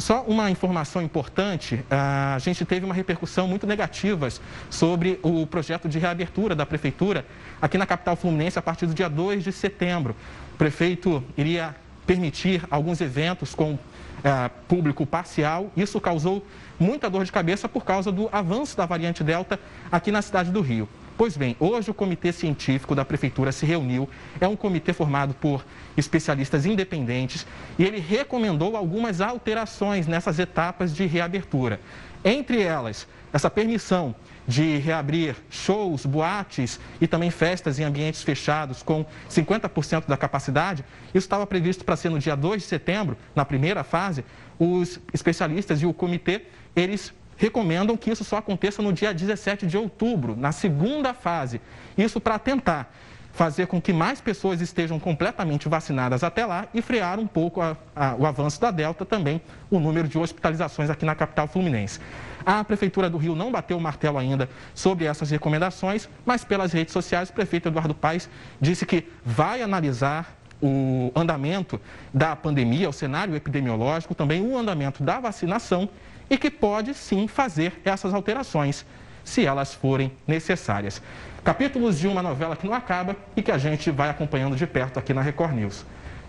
[0.01, 4.29] só uma informação importante: a gente teve uma repercussão muito negativa
[4.69, 7.27] sobre o projeto de reabertura da prefeitura
[7.61, 10.17] aqui na capital fluminense a partir do dia 2 de setembro.
[10.55, 11.75] O prefeito iria
[12.07, 13.79] permitir alguns eventos com
[14.25, 15.71] é, público parcial.
[15.77, 16.45] Isso causou
[16.79, 19.59] muita dor de cabeça por causa do avanço da variante Delta
[19.91, 20.89] aqui na cidade do Rio.
[21.21, 24.09] Pois bem, hoje o comitê científico da prefeitura se reuniu.
[24.41, 25.63] É um comitê formado por
[25.95, 27.47] especialistas independentes
[27.79, 31.79] e ele recomendou algumas alterações nessas etapas de reabertura.
[32.25, 34.15] Entre elas, essa permissão
[34.49, 40.83] de reabrir shows, boates e também festas em ambientes fechados com 50% da capacidade.
[41.09, 44.25] Isso estava previsto para ser no dia 2 de setembro, na primeira fase.
[44.59, 49.79] Os especialistas e o comitê, eles recomendam que isso só aconteça no dia 17 de
[49.79, 51.59] outubro, na segunda fase.
[51.97, 52.95] Isso para tentar
[53.33, 57.77] fazer com que mais pessoas estejam completamente vacinadas até lá e frear um pouco a,
[57.97, 61.99] a, o avanço da Delta, também o número de hospitalizações aqui na capital fluminense.
[62.45, 66.93] A Prefeitura do Rio não bateu o martelo ainda sobre essas recomendações, mas pelas redes
[66.93, 68.29] sociais, o prefeito Eduardo Paes
[68.61, 71.81] disse que vai analisar o andamento
[72.13, 75.89] da pandemia, o cenário epidemiológico, também o andamento da vacinação
[76.31, 78.87] e que pode sim fazer essas alterações,
[79.25, 81.03] se elas forem necessárias.
[81.43, 84.99] Capítulos de uma novela que não acaba e que a gente vai acompanhando de perto
[84.99, 85.85] aqui na Record News.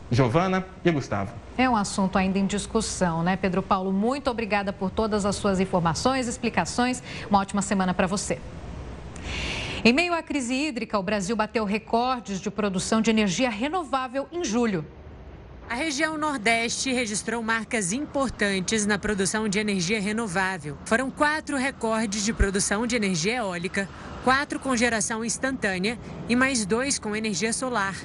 [0.10, 1.34] Giovana e Gustavo.
[1.58, 3.94] É um assunto ainda em discussão, né, Pedro Paulo?
[3.94, 7.02] Muito obrigada por todas as suas informações, explicações.
[7.30, 8.40] Uma ótima semana para você.
[9.84, 14.44] Em meio à crise hídrica, o Brasil bateu recordes de produção de energia renovável em
[14.44, 14.86] julho.
[15.72, 20.78] A região Nordeste registrou marcas importantes na produção de energia renovável.
[20.84, 23.88] Foram quatro recordes de produção de energia eólica,
[24.22, 27.96] quatro com geração instantânea e mais dois com energia solar.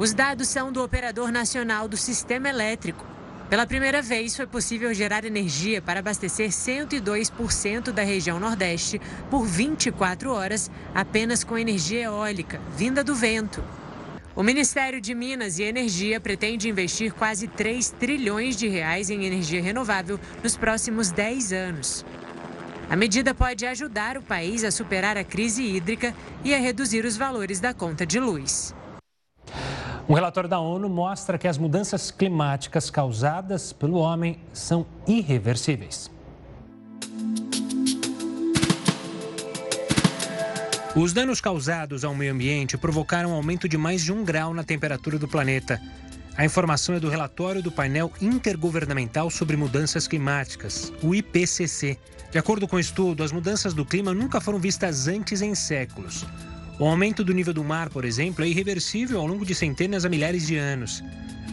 [0.00, 3.06] Os dados são do Operador Nacional do Sistema Elétrico.
[3.48, 9.00] Pela primeira vez, foi possível gerar energia para abastecer 102% da região Nordeste
[9.30, 13.62] por 24 horas apenas com energia eólica, vinda do vento.
[14.40, 19.60] O Ministério de Minas e Energia pretende investir quase 3 trilhões de reais em energia
[19.60, 22.06] renovável nos próximos 10 anos.
[22.88, 27.18] A medida pode ajudar o país a superar a crise hídrica e a reduzir os
[27.18, 28.74] valores da conta de luz.
[30.08, 36.10] Um relatório da ONU mostra que as mudanças climáticas causadas pelo homem são irreversíveis.
[40.96, 44.64] Os danos causados ao meio ambiente provocaram um aumento de mais de um grau na
[44.64, 45.80] temperatura do planeta.
[46.36, 51.96] A informação é do relatório do painel intergovernamental sobre mudanças climáticas, o IPCC.
[52.32, 56.26] De acordo com o estudo, as mudanças do clima nunca foram vistas antes em séculos.
[56.76, 60.08] O aumento do nível do mar, por exemplo, é irreversível ao longo de centenas a
[60.08, 61.04] milhares de anos.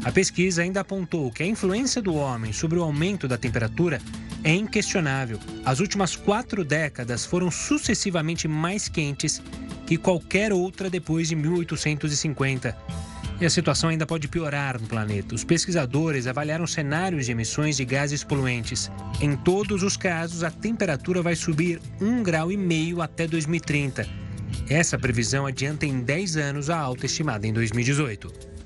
[0.07, 3.99] A pesquisa ainda apontou que a influência do homem sobre o aumento da temperatura
[4.41, 5.37] é inquestionável.
[5.65, 9.41] As últimas quatro décadas foram sucessivamente mais quentes
[9.85, 12.73] que qualquer outra depois de 1850.
[13.41, 15.35] E a situação ainda pode piorar no planeta.
[15.35, 18.89] Os pesquisadores avaliaram cenários de emissões de gases poluentes.
[19.19, 24.07] Em todos os casos, a temperatura vai subir um grau meio até 2030
[24.69, 28.56] essa previsão adianta em 10 anos a alta estimada em 2018.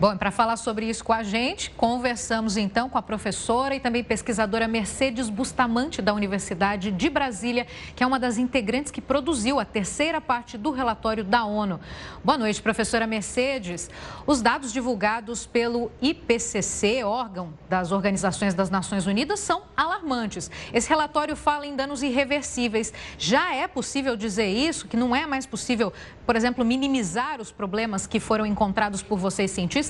[0.00, 4.04] Bom, para falar sobre isso com a gente, conversamos então com a professora e também
[4.04, 9.64] pesquisadora Mercedes Bustamante, da Universidade de Brasília, que é uma das integrantes que produziu a
[9.64, 11.80] terceira parte do relatório da ONU.
[12.22, 13.90] Boa noite, professora Mercedes.
[14.24, 20.48] Os dados divulgados pelo IPCC, órgão das Organizações das Nações Unidas, são alarmantes.
[20.72, 22.92] Esse relatório fala em danos irreversíveis.
[23.18, 25.92] Já é possível dizer isso, que não é mais possível,
[26.24, 29.87] por exemplo, minimizar os problemas que foram encontrados por vocês cientistas?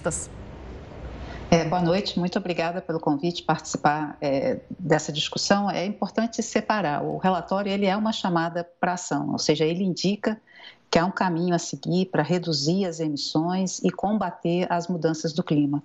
[1.50, 5.70] É, boa noite, muito obrigada pelo convite participar é, dessa discussão.
[5.70, 7.02] É importante separar.
[7.02, 10.38] O relatório ele é uma chamada para ação, ou seja, ele indica
[10.90, 15.42] que há um caminho a seguir para reduzir as emissões e combater as mudanças do
[15.42, 15.82] clima.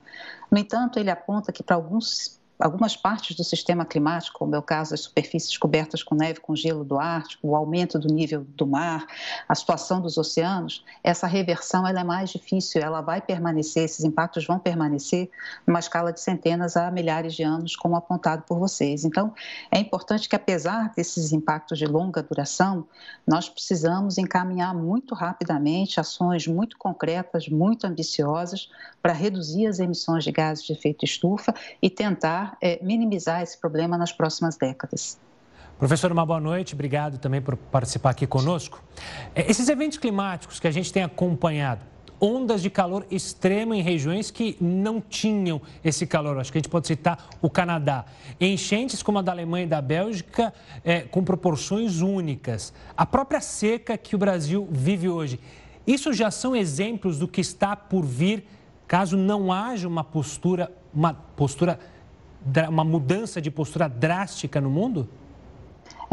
[0.51, 4.61] No entanto, ele aponta que para alguns algumas partes do sistema climático, como é o
[4.61, 8.65] caso das superfícies cobertas com neve, com gelo do Ártico, o aumento do nível do
[8.65, 9.05] mar,
[9.47, 14.45] a situação dos oceanos, essa reversão ela é mais difícil, ela vai permanecer, esses impactos
[14.45, 15.29] vão permanecer
[15.65, 19.03] numa escala de centenas a milhares de anos, como apontado por vocês.
[19.03, 19.33] Então,
[19.71, 22.85] é importante que, apesar desses impactos de longa duração,
[23.27, 28.69] nós precisamos encaminhar muito rapidamente ações muito concretas, muito ambiciosas,
[29.01, 33.97] para reduzir as emissões de gases de efeito estufa e tentar é, minimizar esse problema
[33.97, 35.19] nas próximas décadas.
[35.77, 38.81] Professor, uma boa noite, obrigado também por participar aqui conosco.
[39.35, 41.81] É, esses eventos climáticos que a gente tem acompanhado,
[42.21, 46.39] ondas de calor extremo em regiões que não tinham esse calor.
[46.39, 48.05] Acho que a gente pode citar o Canadá.
[48.39, 50.53] Enchentes como a da Alemanha e da Bélgica,
[50.85, 52.73] é, com proporções únicas.
[52.95, 55.37] A própria seca que o Brasil vive hoje.
[55.85, 58.45] Isso já são exemplos do que está por vir
[58.87, 61.79] caso não haja uma postura, uma postura
[62.69, 65.07] uma mudança de postura drástica no mundo?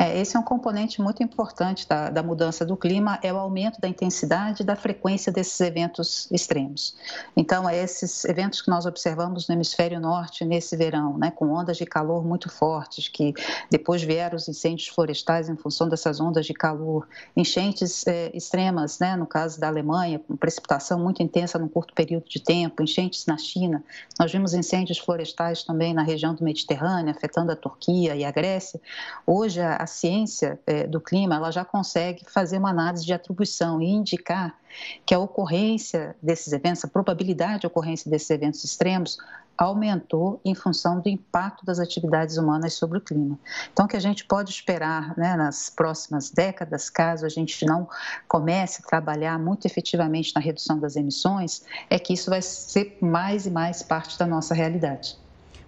[0.00, 3.78] É, esse é um componente muito importante da, da, mudança do clima, é o aumento
[3.78, 6.96] da intensidade e da frequência desses eventos extremos.
[7.36, 11.76] Então, é esses eventos que nós observamos no hemisfério norte nesse verão, né, com ondas
[11.76, 13.34] de calor muito fortes, que
[13.70, 19.14] depois vieram os incêndios florestais em função dessas ondas de calor, enchentes é, extremas, né,
[19.16, 23.36] no caso da Alemanha, com precipitação muito intensa num curto período de tempo, enchentes na
[23.36, 23.84] China.
[24.18, 28.80] Nós vimos incêndios florestais também na região do Mediterrâneo, afetando a Turquia e a Grécia.
[29.26, 33.90] Hoje, a ciência é, do clima ela já consegue fazer uma análise de atribuição e
[33.90, 34.59] indicar
[35.05, 39.18] que a ocorrência desses eventos, a probabilidade de ocorrência desses eventos extremos,
[39.59, 43.38] aumentou em função do impacto das atividades humanas sobre o clima.
[43.71, 47.87] Então, o que a gente pode esperar né, nas próximas décadas, caso a gente não
[48.27, 53.44] comece a trabalhar muito efetivamente na redução das emissões, é que isso vai ser mais
[53.44, 55.19] e mais parte da nossa realidade.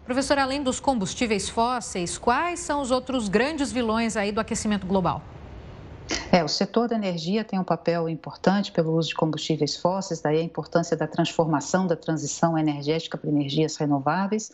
[0.05, 5.23] Professor, além dos combustíveis fósseis, quais são os outros grandes vilões aí do aquecimento global?
[6.31, 10.39] É, o setor da energia tem um papel importante pelo uso de combustíveis fósseis, daí
[10.39, 14.51] a importância da transformação, da transição energética para energias renováveis,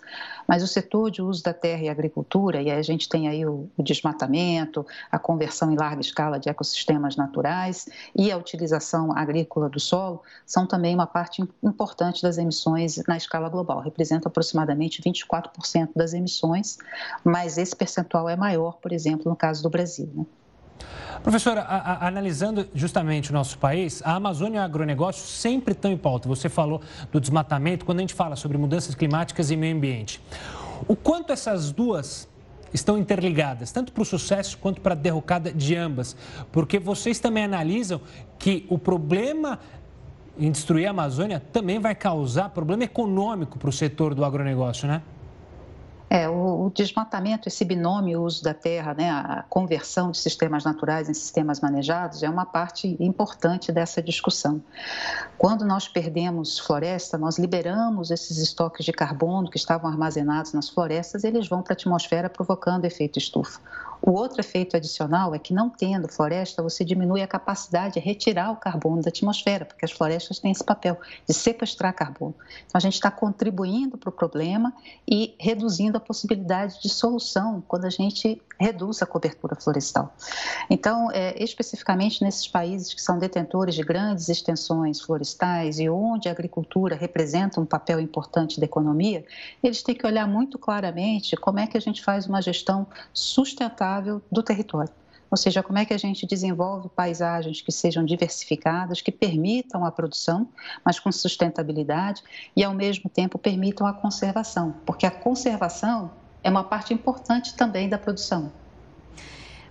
[0.46, 3.46] mas o setor de uso da terra e agricultura, e aí a gente tem aí
[3.46, 9.68] o, o desmatamento, a conversão em larga escala de ecossistemas naturais e a utilização agrícola
[9.68, 15.90] do solo, são também uma parte importante das emissões na escala global, representa aproximadamente 24%
[15.94, 16.78] das emissões,
[17.22, 20.10] mas esse percentual é maior, por exemplo, no caso do Brasil.
[20.12, 20.26] Né?
[21.22, 25.90] Professora, a, a, analisando justamente o nosso país, a Amazônia e o agronegócio sempre estão
[25.90, 26.28] em pauta.
[26.28, 26.80] Você falou
[27.12, 30.20] do desmatamento, quando a gente fala sobre mudanças climáticas e meio ambiente.
[30.86, 32.28] O quanto essas duas
[32.72, 36.16] estão interligadas, tanto para o sucesso quanto para a derrocada de ambas?
[36.52, 38.00] Porque vocês também analisam
[38.38, 39.58] que o problema
[40.38, 45.02] em destruir a Amazônia também vai causar problema econômico para o setor do agronegócio, né?
[46.10, 51.08] É, o, o, desmatamento, esse binômio uso da terra, né, a conversão de sistemas naturais
[51.08, 54.62] em sistemas manejados, é uma parte importante dessa discussão.
[55.36, 61.24] Quando nós perdemos floresta, nós liberamos esses estoques de carbono que estavam armazenados nas florestas,
[61.24, 63.60] eles vão para a atmosfera provocando efeito estufa.
[64.00, 68.50] O outro efeito adicional é que, não tendo floresta, você diminui a capacidade de retirar
[68.52, 70.96] o carbono da atmosfera, porque as florestas têm esse papel
[71.26, 72.34] de sequestrar carbono.
[72.66, 74.72] Então, a gente está contribuindo para o problema
[75.06, 80.14] e reduzindo a possibilidade de solução quando a gente reduz a cobertura florestal.
[80.68, 86.32] Então, é, especificamente nesses países que são detentores de grandes extensões florestais e onde a
[86.32, 89.24] agricultura representa um papel importante da economia,
[89.62, 93.87] eles têm que olhar muito claramente como é que a gente faz uma gestão sustentável
[94.30, 94.92] do território.
[95.30, 99.90] Ou seja, como é que a gente desenvolve paisagens que sejam diversificadas, que permitam a
[99.90, 100.48] produção,
[100.84, 102.22] mas com sustentabilidade
[102.56, 106.10] e, ao mesmo tempo, permitam a conservação, porque a conservação
[106.42, 108.50] é uma parte importante também da produção.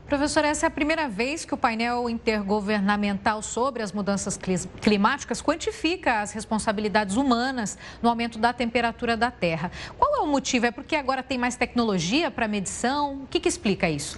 [0.08, 4.39] Professora, essa é a primeira vez que o painel intergovernamental sobre as mudanças
[4.82, 9.70] climáticas quantifica as responsabilidades humanas no aumento da temperatura da Terra.
[9.97, 10.66] Qual é o motivo?
[10.66, 13.24] É porque agora tem mais tecnologia para medição?
[13.24, 14.18] O que, que explica isso?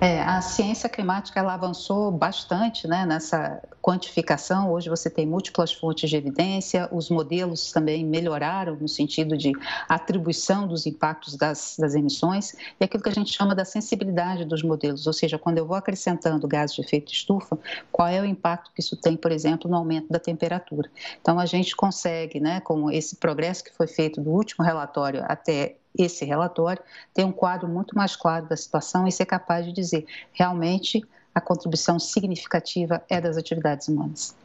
[0.00, 4.70] É, a ciência climática ela avançou bastante né, nessa quantificação.
[4.70, 9.50] Hoje você tem múltiplas fontes de evidência, os modelos também melhoraram no sentido de
[9.88, 14.62] atribuição dos impactos das, das emissões e aquilo que a gente chama da sensibilidade dos
[14.62, 17.58] modelos, ou seja, quando eu vou acrescentando gases de efeito estufa,
[17.90, 20.88] qual é o impacto que isso tem, por exemplo, no aumento da temperatura.
[21.20, 25.74] Então a gente consegue, né, com esse progresso que foi feito do último relatório até
[25.96, 26.82] esse relatório,
[27.14, 31.40] ter um quadro muito mais claro da situação e ser capaz de dizer realmente a
[31.40, 34.36] contribuição significativa é das atividades humanas.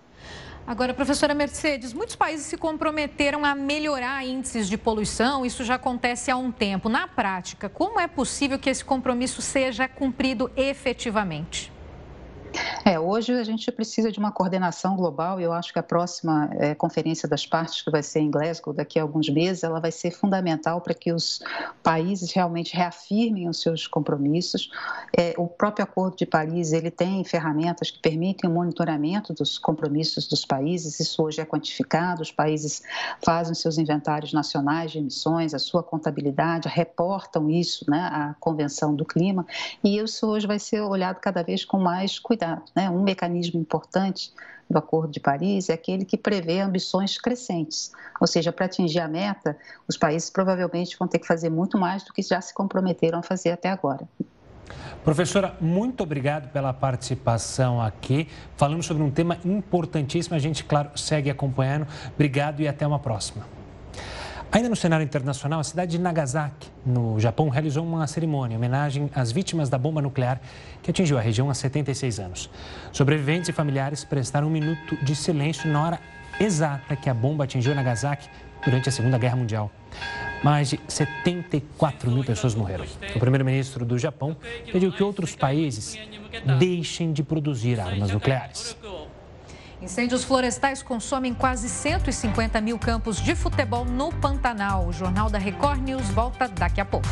[0.65, 6.31] Agora, professora Mercedes, muitos países se comprometeram a melhorar índices de poluição, isso já acontece
[6.31, 6.87] há um tempo.
[6.87, 11.72] Na prática, como é possível que esse compromisso seja cumprido efetivamente?
[12.85, 16.49] É, hoje a gente precisa de uma coordenação global e eu acho que a próxima
[16.51, 19.91] é, Conferência das Partes, que vai ser em Glasgow daqui a alguns meses, ela vai
[19.91, 21.39] ser fundamental para que os
[21.81, 24.69] países realmente reafirmem os seus compromissos.
[25.17, 30.27] É, o próprio Acordo de Paris, ele tem ferramentas que permitem o monitoramento dos compromissos
[30.27, 32.81] dos países, isso hoje é quantificado, os países
[33.23, 39.05] fazem seus inventários nacionais de emissões, a sua contabilidade, reportam isso né, à Convenção do
[39.05, 39.45] Clima,
[39.81, 42.89] e isso hoje vai ser olhado cada vez com mais cuidado né?
[42.89, 44.33] Um mecanismo importante
[44.69, 49.07] do Acordo de Paris é aquele que prevê ambições crescentes, ou seja, para atingir a
[49.07, 49.57] meta,
[49.87, 53.23] os países provavelmente vão ter que fazer muito mais do que já se comprometeram a
[53.23, 54.07] fazer até agora.
[55.03, 58.27] Professora, muito obrigado pela participação aqui.
[58.55, 60.35] Falamos sobre um tema importantíssimo.
[60.35, 61.85] A gente, claro, segue acompanhando.
[62.15, 63.45] Obrigado e até uma próxima.
[64.53, 69.09] Ainda no cenário internacional, a cidade de Nagasaki, no Japão, realizou uma cerimônia em homenagem
[69.15, 70.39] às vítimas da bomba nuclear
[70.83, 72.51] que atingiu a região há 76 anos.
[72.91, 75.99] Sobreviventes e familiares prestaram um minuto de silêncio na hora
[76.39, 78.29] exata que a bomba atingiu Nagasaki
[78.63, 79.71] durante a Segunda Guerra Mundial.
[80.43, 82.85] Mais de 74 mil pessoas morreram.
[83.15, 84.37] O primeiro-ministro do Japão
[84.71, 85.97] pediu que outros países
[86.59, 88.77] deixem de produzir armas nucleares.
[89.83, 94.87] Incêndios florestais consomem quase 150 mil campos de futebol no Pantanal.
[94.87, 97.05] O Jornal da Record News volta daqui a pouco.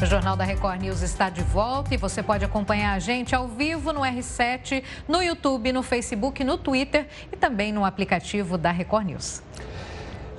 [0.00, 3.48] O Jornal da Record News está de volta e você pode acompanhar a gente ao
[3.48, 9.06] vivo no R7, no YouTube, no Facebook, no Twitter e também no aplicativo da Record
[9.06, 9.42] News.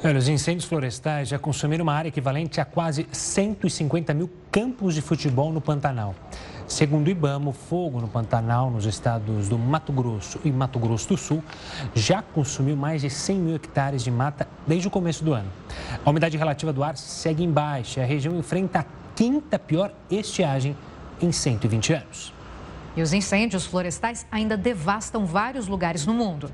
[0.02, 5.02] Olha, os incêndios florestais já consumiram uma área equivalente a quase 150 mil campos de
[5.02, 6.16] futebol no Pantanal.
[6.74, 11.10] Segundo o IBAMA, o fogo no Pantanal, nos estados do Mato Grosso e Mato Grosso
[11.10, 11.44] do Sul,
[11.94, 15.48] já consumiu mais de 100 mil hectares de mata desde o começo do ano.
[16.04, 19.94] A umidade relativa do ar segue em baixa e a região enfrenta a quinta pior
[20.10, 20.76] estiagem
[21.22, 22.34] em 120 anos.
[22.96, 26.52] E os incêndios florestais ainda devastam vários lugares no mundo.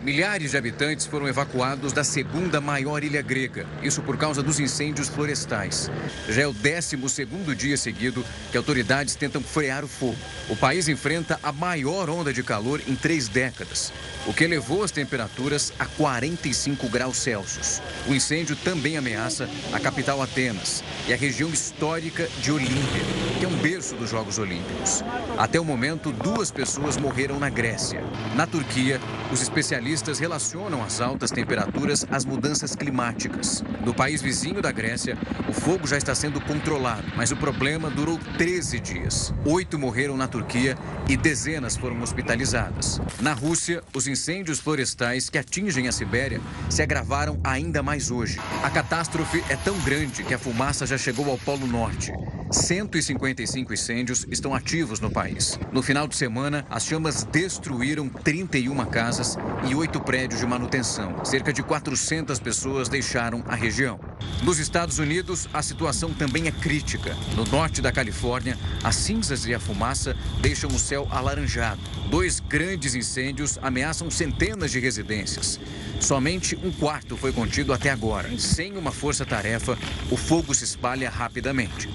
[0.00, 5.08] Milhares de habitantes foram evacuados da segunda maior ilha grega, isso por causa dos incêndios
[5.08, 5.90] florestais.
[6.28, 7.26] Já é o 12
[7.56, 10.16] dia seguido que autoridades tentam frear o fogo.
[10.48, 13.92] O país enfrenta a maior onda de calor em três décadas,
[14.24, 17.82] o que elevou as temperaturas a 45 graus Celsius.
[18.06, 23.02] O incêndio também ameaça a capital Atenas e a região histórica de Olímpia,
[23.40, 25.02] que é um berço dos Jogos Olímpicos.
[25.36, 28.02] Até o momento, duas pessoas morreram na Grécia.
[28.36, 29.00] Na Turquia,
[29.32, 33.64] os especialistas especialistas relacionam as altas temperaturas às mudanças climáticas.
[33.84, 35.16] No país vizinho da Grécia,
[35.48, 39.32] o fogo já está sendo controlado, mas o problema durou 13 dias.
[39.46, 40.76] Oito morreram na Turquia
[41.08, 43.00] e dezenas foram hospitalizadas.
[43.20, 48.38] Na Rússia, os incêndios florestais que atingem a Sibéria se agravaram ainda mais hoje.
[48.62, 52.12] A catástrofe é tão grande que a fumaça já chegou ao Polo Norte.
[52.50, 55.58] 155 incêndios estão ativos no país.
[55.70, 59.36] No final de semana, as chamas destruíram 31 casas
[59.68, 61.24] e oito prédios de manutenção.
[61.24, 64.00] Cerca de 400 pessoas deixaram a região.
[64.42, 67.14] Nos Estados Unidos, a situação também é crítica.
[67.36, 71.80] No norte da Califórnia, as cinzas e a fumaça deixam o céu alaranjado.
[72.08, 75.60] Dois grandes incêndios ameaçam centenas de residências.
[76.00, 78.30] Somente um quarto foi contido até agora.
[78.38, 79.76] Sem uma força-tarefa,
[80.10, 81.88] o fogo se espalha rapidamente.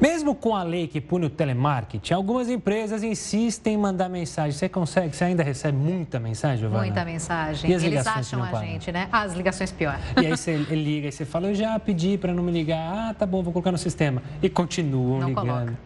[0.00, 4.52] Mesmo com a lei que pune o telemarketing, algumas empresas insistem em mandar mensagem.
[4.52, 6.84] Você consegue, você ainda recebe muita mensagem, Giovana?
[6.84, 7.70] Muita mensagem.
[7.70, 9.08] E as Eles acham a gente, né?
[9.10, 9.98] As ligações pior.
[10.16, 13.10] E aí você liga e você fala, eu já pedi para não me ligar.
[13.10, 14.22] Ah, tá bom, vou colocar no sistema.
[14.40, 15.46] E continuam não ligando.
[15.46, 15.78] Coloca.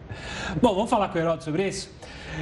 [0.61, 1.89] Bom, vamos falar com o Heroto sobre isso?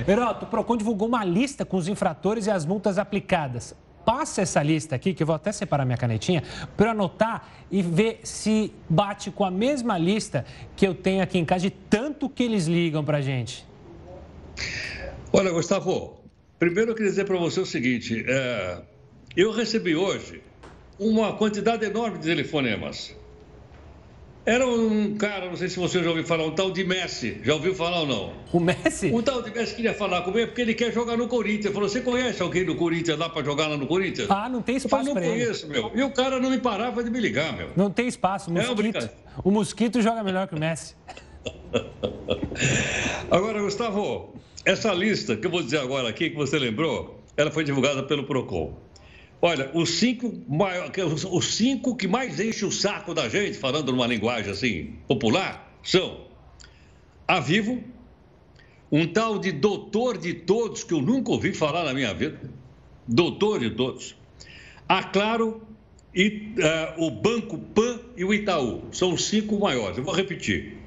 [0.05, 4.61] Heroto, o PROCON divulgou uma lista com os infratores e as multas aplicadas passa essa
[4.61, 6.43] lista aqui, que eu vou até separar minha canetinha,
[6.75, 10.45] para anotar e ver se bate com a mesma lista
[10.75, 13.65] que eu tenho aqui em casa de tanto que eles ligam para a gente.
[15.31, 16.21] Olha, Gustavo,
[16.59, 18.81] primeiro eu queria dizer para você o seguinte: é,
[19.35, 20.41] eu recebi hoje
[20.99, 23.15] uma quantidade enorme de telefonemas.
[24.43, 27.39] Era um cara, não sei se você já ouviu falar, um tal de Messi.
[27.43, 28.33] Já ouviu falar ou não?
[28.51, 29.11] O Messi?
[29.13, 31.71] Um tal de Messi queria falar comigo porque ele quer jogar no Corinthians.
[31.71, 34.29] Falou: Você conhece alguém do Corinthians lá para jogar lá no Corinthians?
[34.31, 35.29] Ah, não tem espaço para ele.
[35.29, 35.91] Não conheço, meu.
[35.93, 37.69] E o cara não me parava de me ligar, meu.
[37.75, 38.51] Não tem espaço.
[38.51, 39.09] O é mosquito, é
[39.43, 40.95] o mosquito joga melhor que o Messi.
[43.29, 44.33] agora, Gustavo,
[44.65, 48.23] essa lista que eu vou dizer agora aqui, que você lembrou, ela foi divulgada pelo
[48.23, 48.73] PROCON.
[49.41, 50.91] Olha, os cinco, maior,
[51.31, 56.27] os cinco que mais enchem o saco da gente, falando numa linguagem assim popular, são
[57.27, 57.83] a Vivo,
[58.91, 62.39] um tal de doutor de todos, que eu nunca ouvi falar na minha vida,
[63.07, 64.15] doutor de todos,
[64.87, 65.61] a Claro,
[66.13, 66.53] e,
[66.97, 68.83] uh, o Banco Pan e o Itaú.
[68.91, 69.97] São os cinco maiores.
[69.97, 70.77] Eu vou repetir.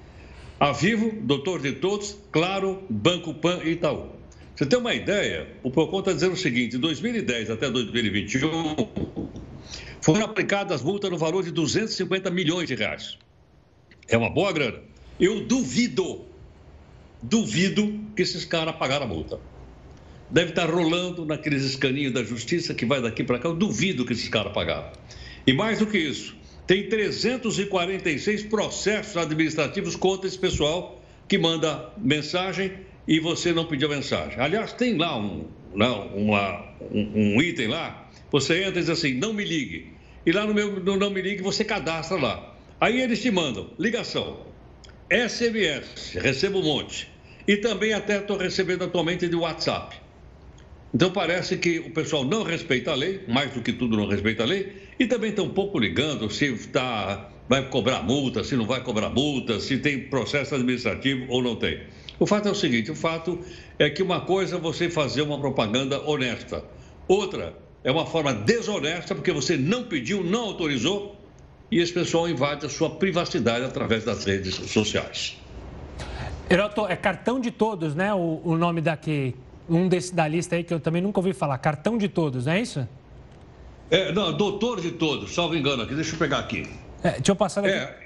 [0.60, 4.13] A Vivo, doutor de todos, Claro, Banco Pan e Itaú.
[4.54, 5.48] Você tem uma ideia?
[5.64, 8.76] O PROCON está dizendo o seguinte: de 2010 até 2021,
[10.00, 13.18] foram aplicadas multas no valor de 250 milhões de reais.
[14.08, 14.78] É uma boa grana.
[15.18, 16.24] Eu duvido,
[17.22, 19.40] duvido que esses caras pagaram a multa.
[20.30, 23.48] Deve estar rolando naqueles escaninhos da justiça que vai daqui para cá.
[23.48, 24.92] Eu duvido que esses caras pagaram.
[25.46, 26.34] E mais do que isso,
[26.66, 32.72] tem 346 processos administrativos contra esse pessoal que manda mensagem
[33.06, 34.38] e você não pediu mensagem.
[34.40, 39.14] Aliás, tem lá um, não, uma, um, um, item lá, você entra e diz assim,
[39.14, 39.92] não me ligue.
[40.24, 42.54] E lá no meu no não me ligue, você cadastra lá.
[42.80, 44.46] Aí eles te mandam ligação,
[45.10, 47.08] SMS, recebo um monte.
[47.46, 49.96] E também até estou recebendo atualmente de WhatsApp.
[50.94, 54.44] Então parece que o pessoal não respeita a lei, mais do que tudo não respeita
[54.44, 58.64] a lei, e também estão um pouco ligando se está vai cobrar multa, se não
[58.64, 61.80] vai cobrar multa, se tem processo administrativo ou não tem.
[62.18, 63.38] O fato é o seguinte: o fato
[63.78, 66.64] é que uma coisa é você fazer uma propaganda honesta,
[67.08, 71.16] outra é uma forma desonesta, porque você não pediu, não autorizou,
[71.70, 75.38] e esse pessoal invade a sua privacidade através das redes sociais.
[76.48, 78.12] Heroto, é cartão de todos, né?
[78.14, 79.34] O, o nome daqui,
[79.68, 81.58] um desse da lista aí que eu também nunca ouvi falar.
[81.58, 82.86] Cartão de todos, não é isso?
[83.90, 86.68] É, não, doutor de todos, salvo engano aqui, deixa eu pegar aqui.
[87.02, 87.74] É, deixa eu passar aqui.
[87.74, 88.03] É,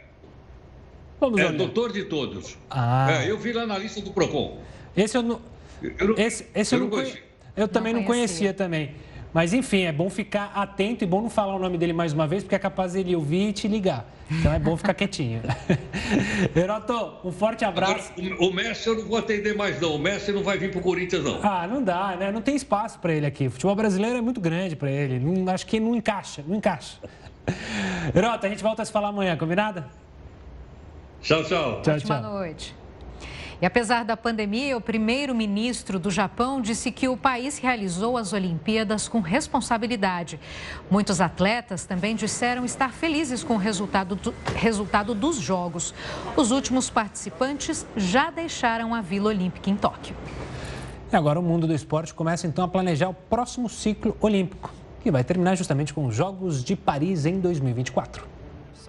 [1.21, 1.57] Vamos é, olhar.
[1.57, 2.57] doutor de todos.
[2.71, 3.23] Ah.
[3.23, 4.59] É, eu vi lá na lista do PROCON.
[4.97, 5.41] Esse eu não.
[5.83, 7.23] Eu, esse, esse eu, eu, não conhecia.
[7.57, 8.51] eu também não conhecia.
[8.51, 8.95] não conhecia também.
[9.33, 12.27] Mas enfim, é bom ficar atento e bom não falar o nome dele mais uma
[12.27, 14.09] vez, porque é capaz ele ouvir e te ligar.
[14.31, 15.43] Então é bom ficar quietinho.
[16.57, 18.13] Heroto, um forte abraço.
[18.17, 19.95] Agora, o Messi eu não vou atender mais, não.
[19.95, 21.41] O Messi não vai vir pro Corinthians, não.
[21.43, 22.33] Ah, não dá, né?
[22.33, 23.47] Não tem espaço para ele aqui.
[23.47, 25.19] O futebol brasileiro é muito grande para ele.
[25.19, 26.99] Não, acho que não encaixa, não encaixa.
[28.15, 29.85] Heroto, a gente volta a se falar amanhã, combinado?
[31.21, 31.83] Tchau, tchau.
[31.83, 32.33] tchau Ótima tchau.
[32.33, 32.79] noite.
[33.61, 39.09] E apesar da pandemia, o primeiro-ministro do Japão disse que o país realizou as Olimpíadas
[39.09, 40.39] com responsabilidade.
[40.89, 45.93] Muitos atletas também disseram estar felizes com o resultado, do, resultado dos Jogos.
[46.37, 50.15] Os últimos participantes já deixaram a Vila Olímpica em Tóquio.
[51.13, 55.11] E agora o mundo do esporte começa então a planejar o próximo ciclo olímpico, que
[55.11, 58.38] vai terminar justamente com os Jogos de Paris em 2024.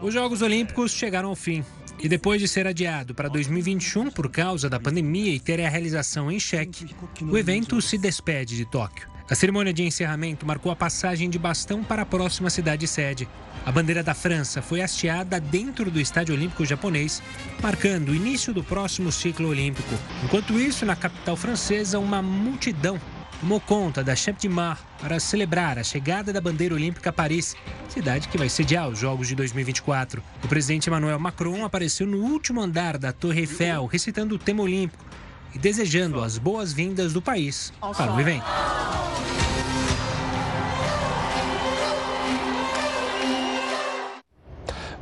[0.01, 1.63] Os Jogos Olímpicos chegaram ao fim
[2.01, 6.31] e depois de ser adiado para 2021 por causa da pandemia e ter a realização
[6.31, 9.07] em xeque, o evento se despede de Tóquio.
[9.29, 13.27] A cerimônia de encerramento marcou a passagem de bastão para a próxima cidade sede.
[13.65, 17.21] A bandeira da França foi hasteada dentro do Estádio Olímpico japonês,
[17.61, 19.93] marcando o início do próximo ciclo olímpico.
[20.23, 22.99] Enquanto isso, na capital francesa, uma multidão
[23.39, 27.55] tomou conta da Champ de Mar para celebrar a chegada da bandeira olímpica a Paris,
[27.87, 30.21] cidade que vai sediar os Jogos de 2024.
[30.43, 35.03] O presidente Emmanuel Macron apareceu no último andar da Torre Eiffel, recitando o tema olímpico
[35.53, 38.45] e desejando as boas-vindas do país para o evento.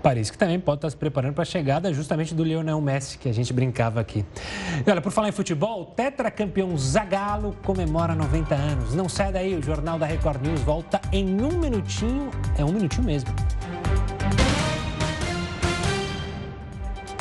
[0.07, 3.27] Paris, que também pode estar se preparando para a chegada justamente do Lionel Messi, que
[3.27, 4.23] a gente brincava aqui.
[4.85, 8.95] E olha, por falar em futebol, o tetracampeão Zagallo comemora 90 anos.
[8.95, 13.03] Não sai daí, o Jornal da Record News volta em um minutinho, é um minutinho
[13.03, 13.29] mesmo.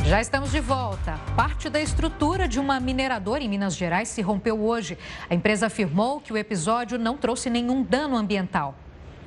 [0.04, 1.18] Já estamos de volta.
[1.34, 4.96] Parte da estrutura de uma mineradora em Minas Gerais se rompeu hoje.
[5.28, 8.76] A empresa afirmou que o episódio não trouxe nenhum dano ambiental.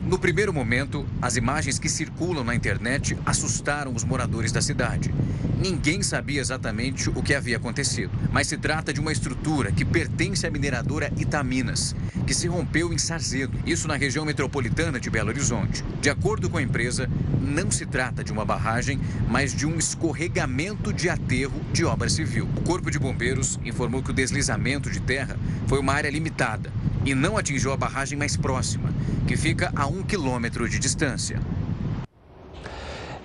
[0.02, 5.14] No primeiro momento, as imagens que circulam na internet assustaram os moradores da cidade.
[5.58, 10.48] Ninguém sabia exatamente o que havia acontecido, mas se trata de uma estrutura que pertence
[10.48, 11.94] à mineradora Itaminas,
[12.26, 15.84] que se rompeu em Sarzedo, isso na região metropolitana de Belo Horizonte.
[16.02, 17.10] De acordo com a empresa,
[17.42, 22.48] não se trata de uma barragem, mas de um escorregamento de aterro de obra civil.
[22.56, 25.38] O Corpo de Bombeiros informou que o deslizamento de terra
[25.68, 26.72] foi uma área limitada
[27.06, 28.90] e não atingiu a barragem mais próxima,
[29.28, 31.40] que fica a um quilômetro de distância.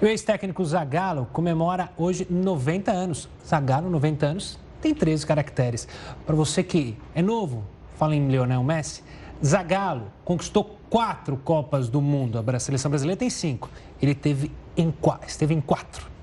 [0.01, 3.29] O ex-técnico Zagallo comemora hoje 90 anos.
[3.47, 5.89] Zagallo, 90 anos, tem 13 caracteres.
[6.27, 7.65] Para você que é novo,
[7.99, 9.03] fala em Lionel Messi,
[9.45, 12.39] Zagallo conquistou quatro Copas do Mundo.
[12.39, 13.71] A seleção brasileira tem cinco.
[14.01, 14.93] Ele teve em,
[15.27, 16.14] esteve em quatro.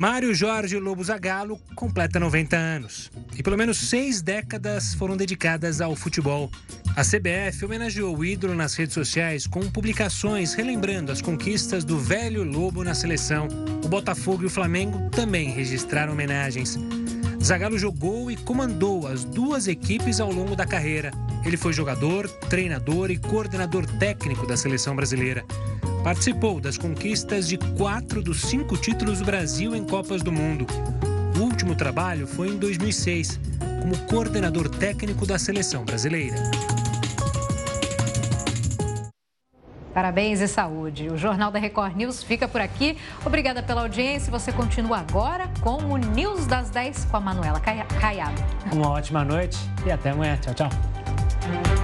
[0.00, 3.10] Mário Jorge Lobo Zagallo completa 90 anos.
[3.36, 6.50] E pelo menos seis décadas foram dedicadas ao futebol.
[6.96, 12.42] A CBF homenageou o ídolo nas redes sociais com publicações relembrando as conquistas do velho
[12.42, 13.46] Lobo na seleção.
[13.84, 16.78] O Botafogo e o Flamengo também registraram homenagens.
[17.42, 21.10] Zagallo jogou e comandou as duas equipes ao longo da carreira.
[21.44, 25.42] Ele foi jogador, treinador e coordenador técnico da seleção brasileira.
[26.04, 30.66] Participou das conquistas de quatro dos cinco títulos do Brasil em Copas do Mundo.
[31.36, 33.40] O último trabalho foi em 2006,
[33.80, 36.36] como coordenador técnico da seleção brasileira.
[39.92, 41.08] Parabéns e saúde.
[41.08, 42.96] O Jornal da Record News fica por aqui.
[43.24, 44.30] Obrigada pela audiência.
[44.30, 48.42] Você continua agora com o News das 10 com a Manuela Caiado.
[48.72, 50.36] Uma ótima noite e até amanhã.
[50.36, 51.79] Tchau, tchau.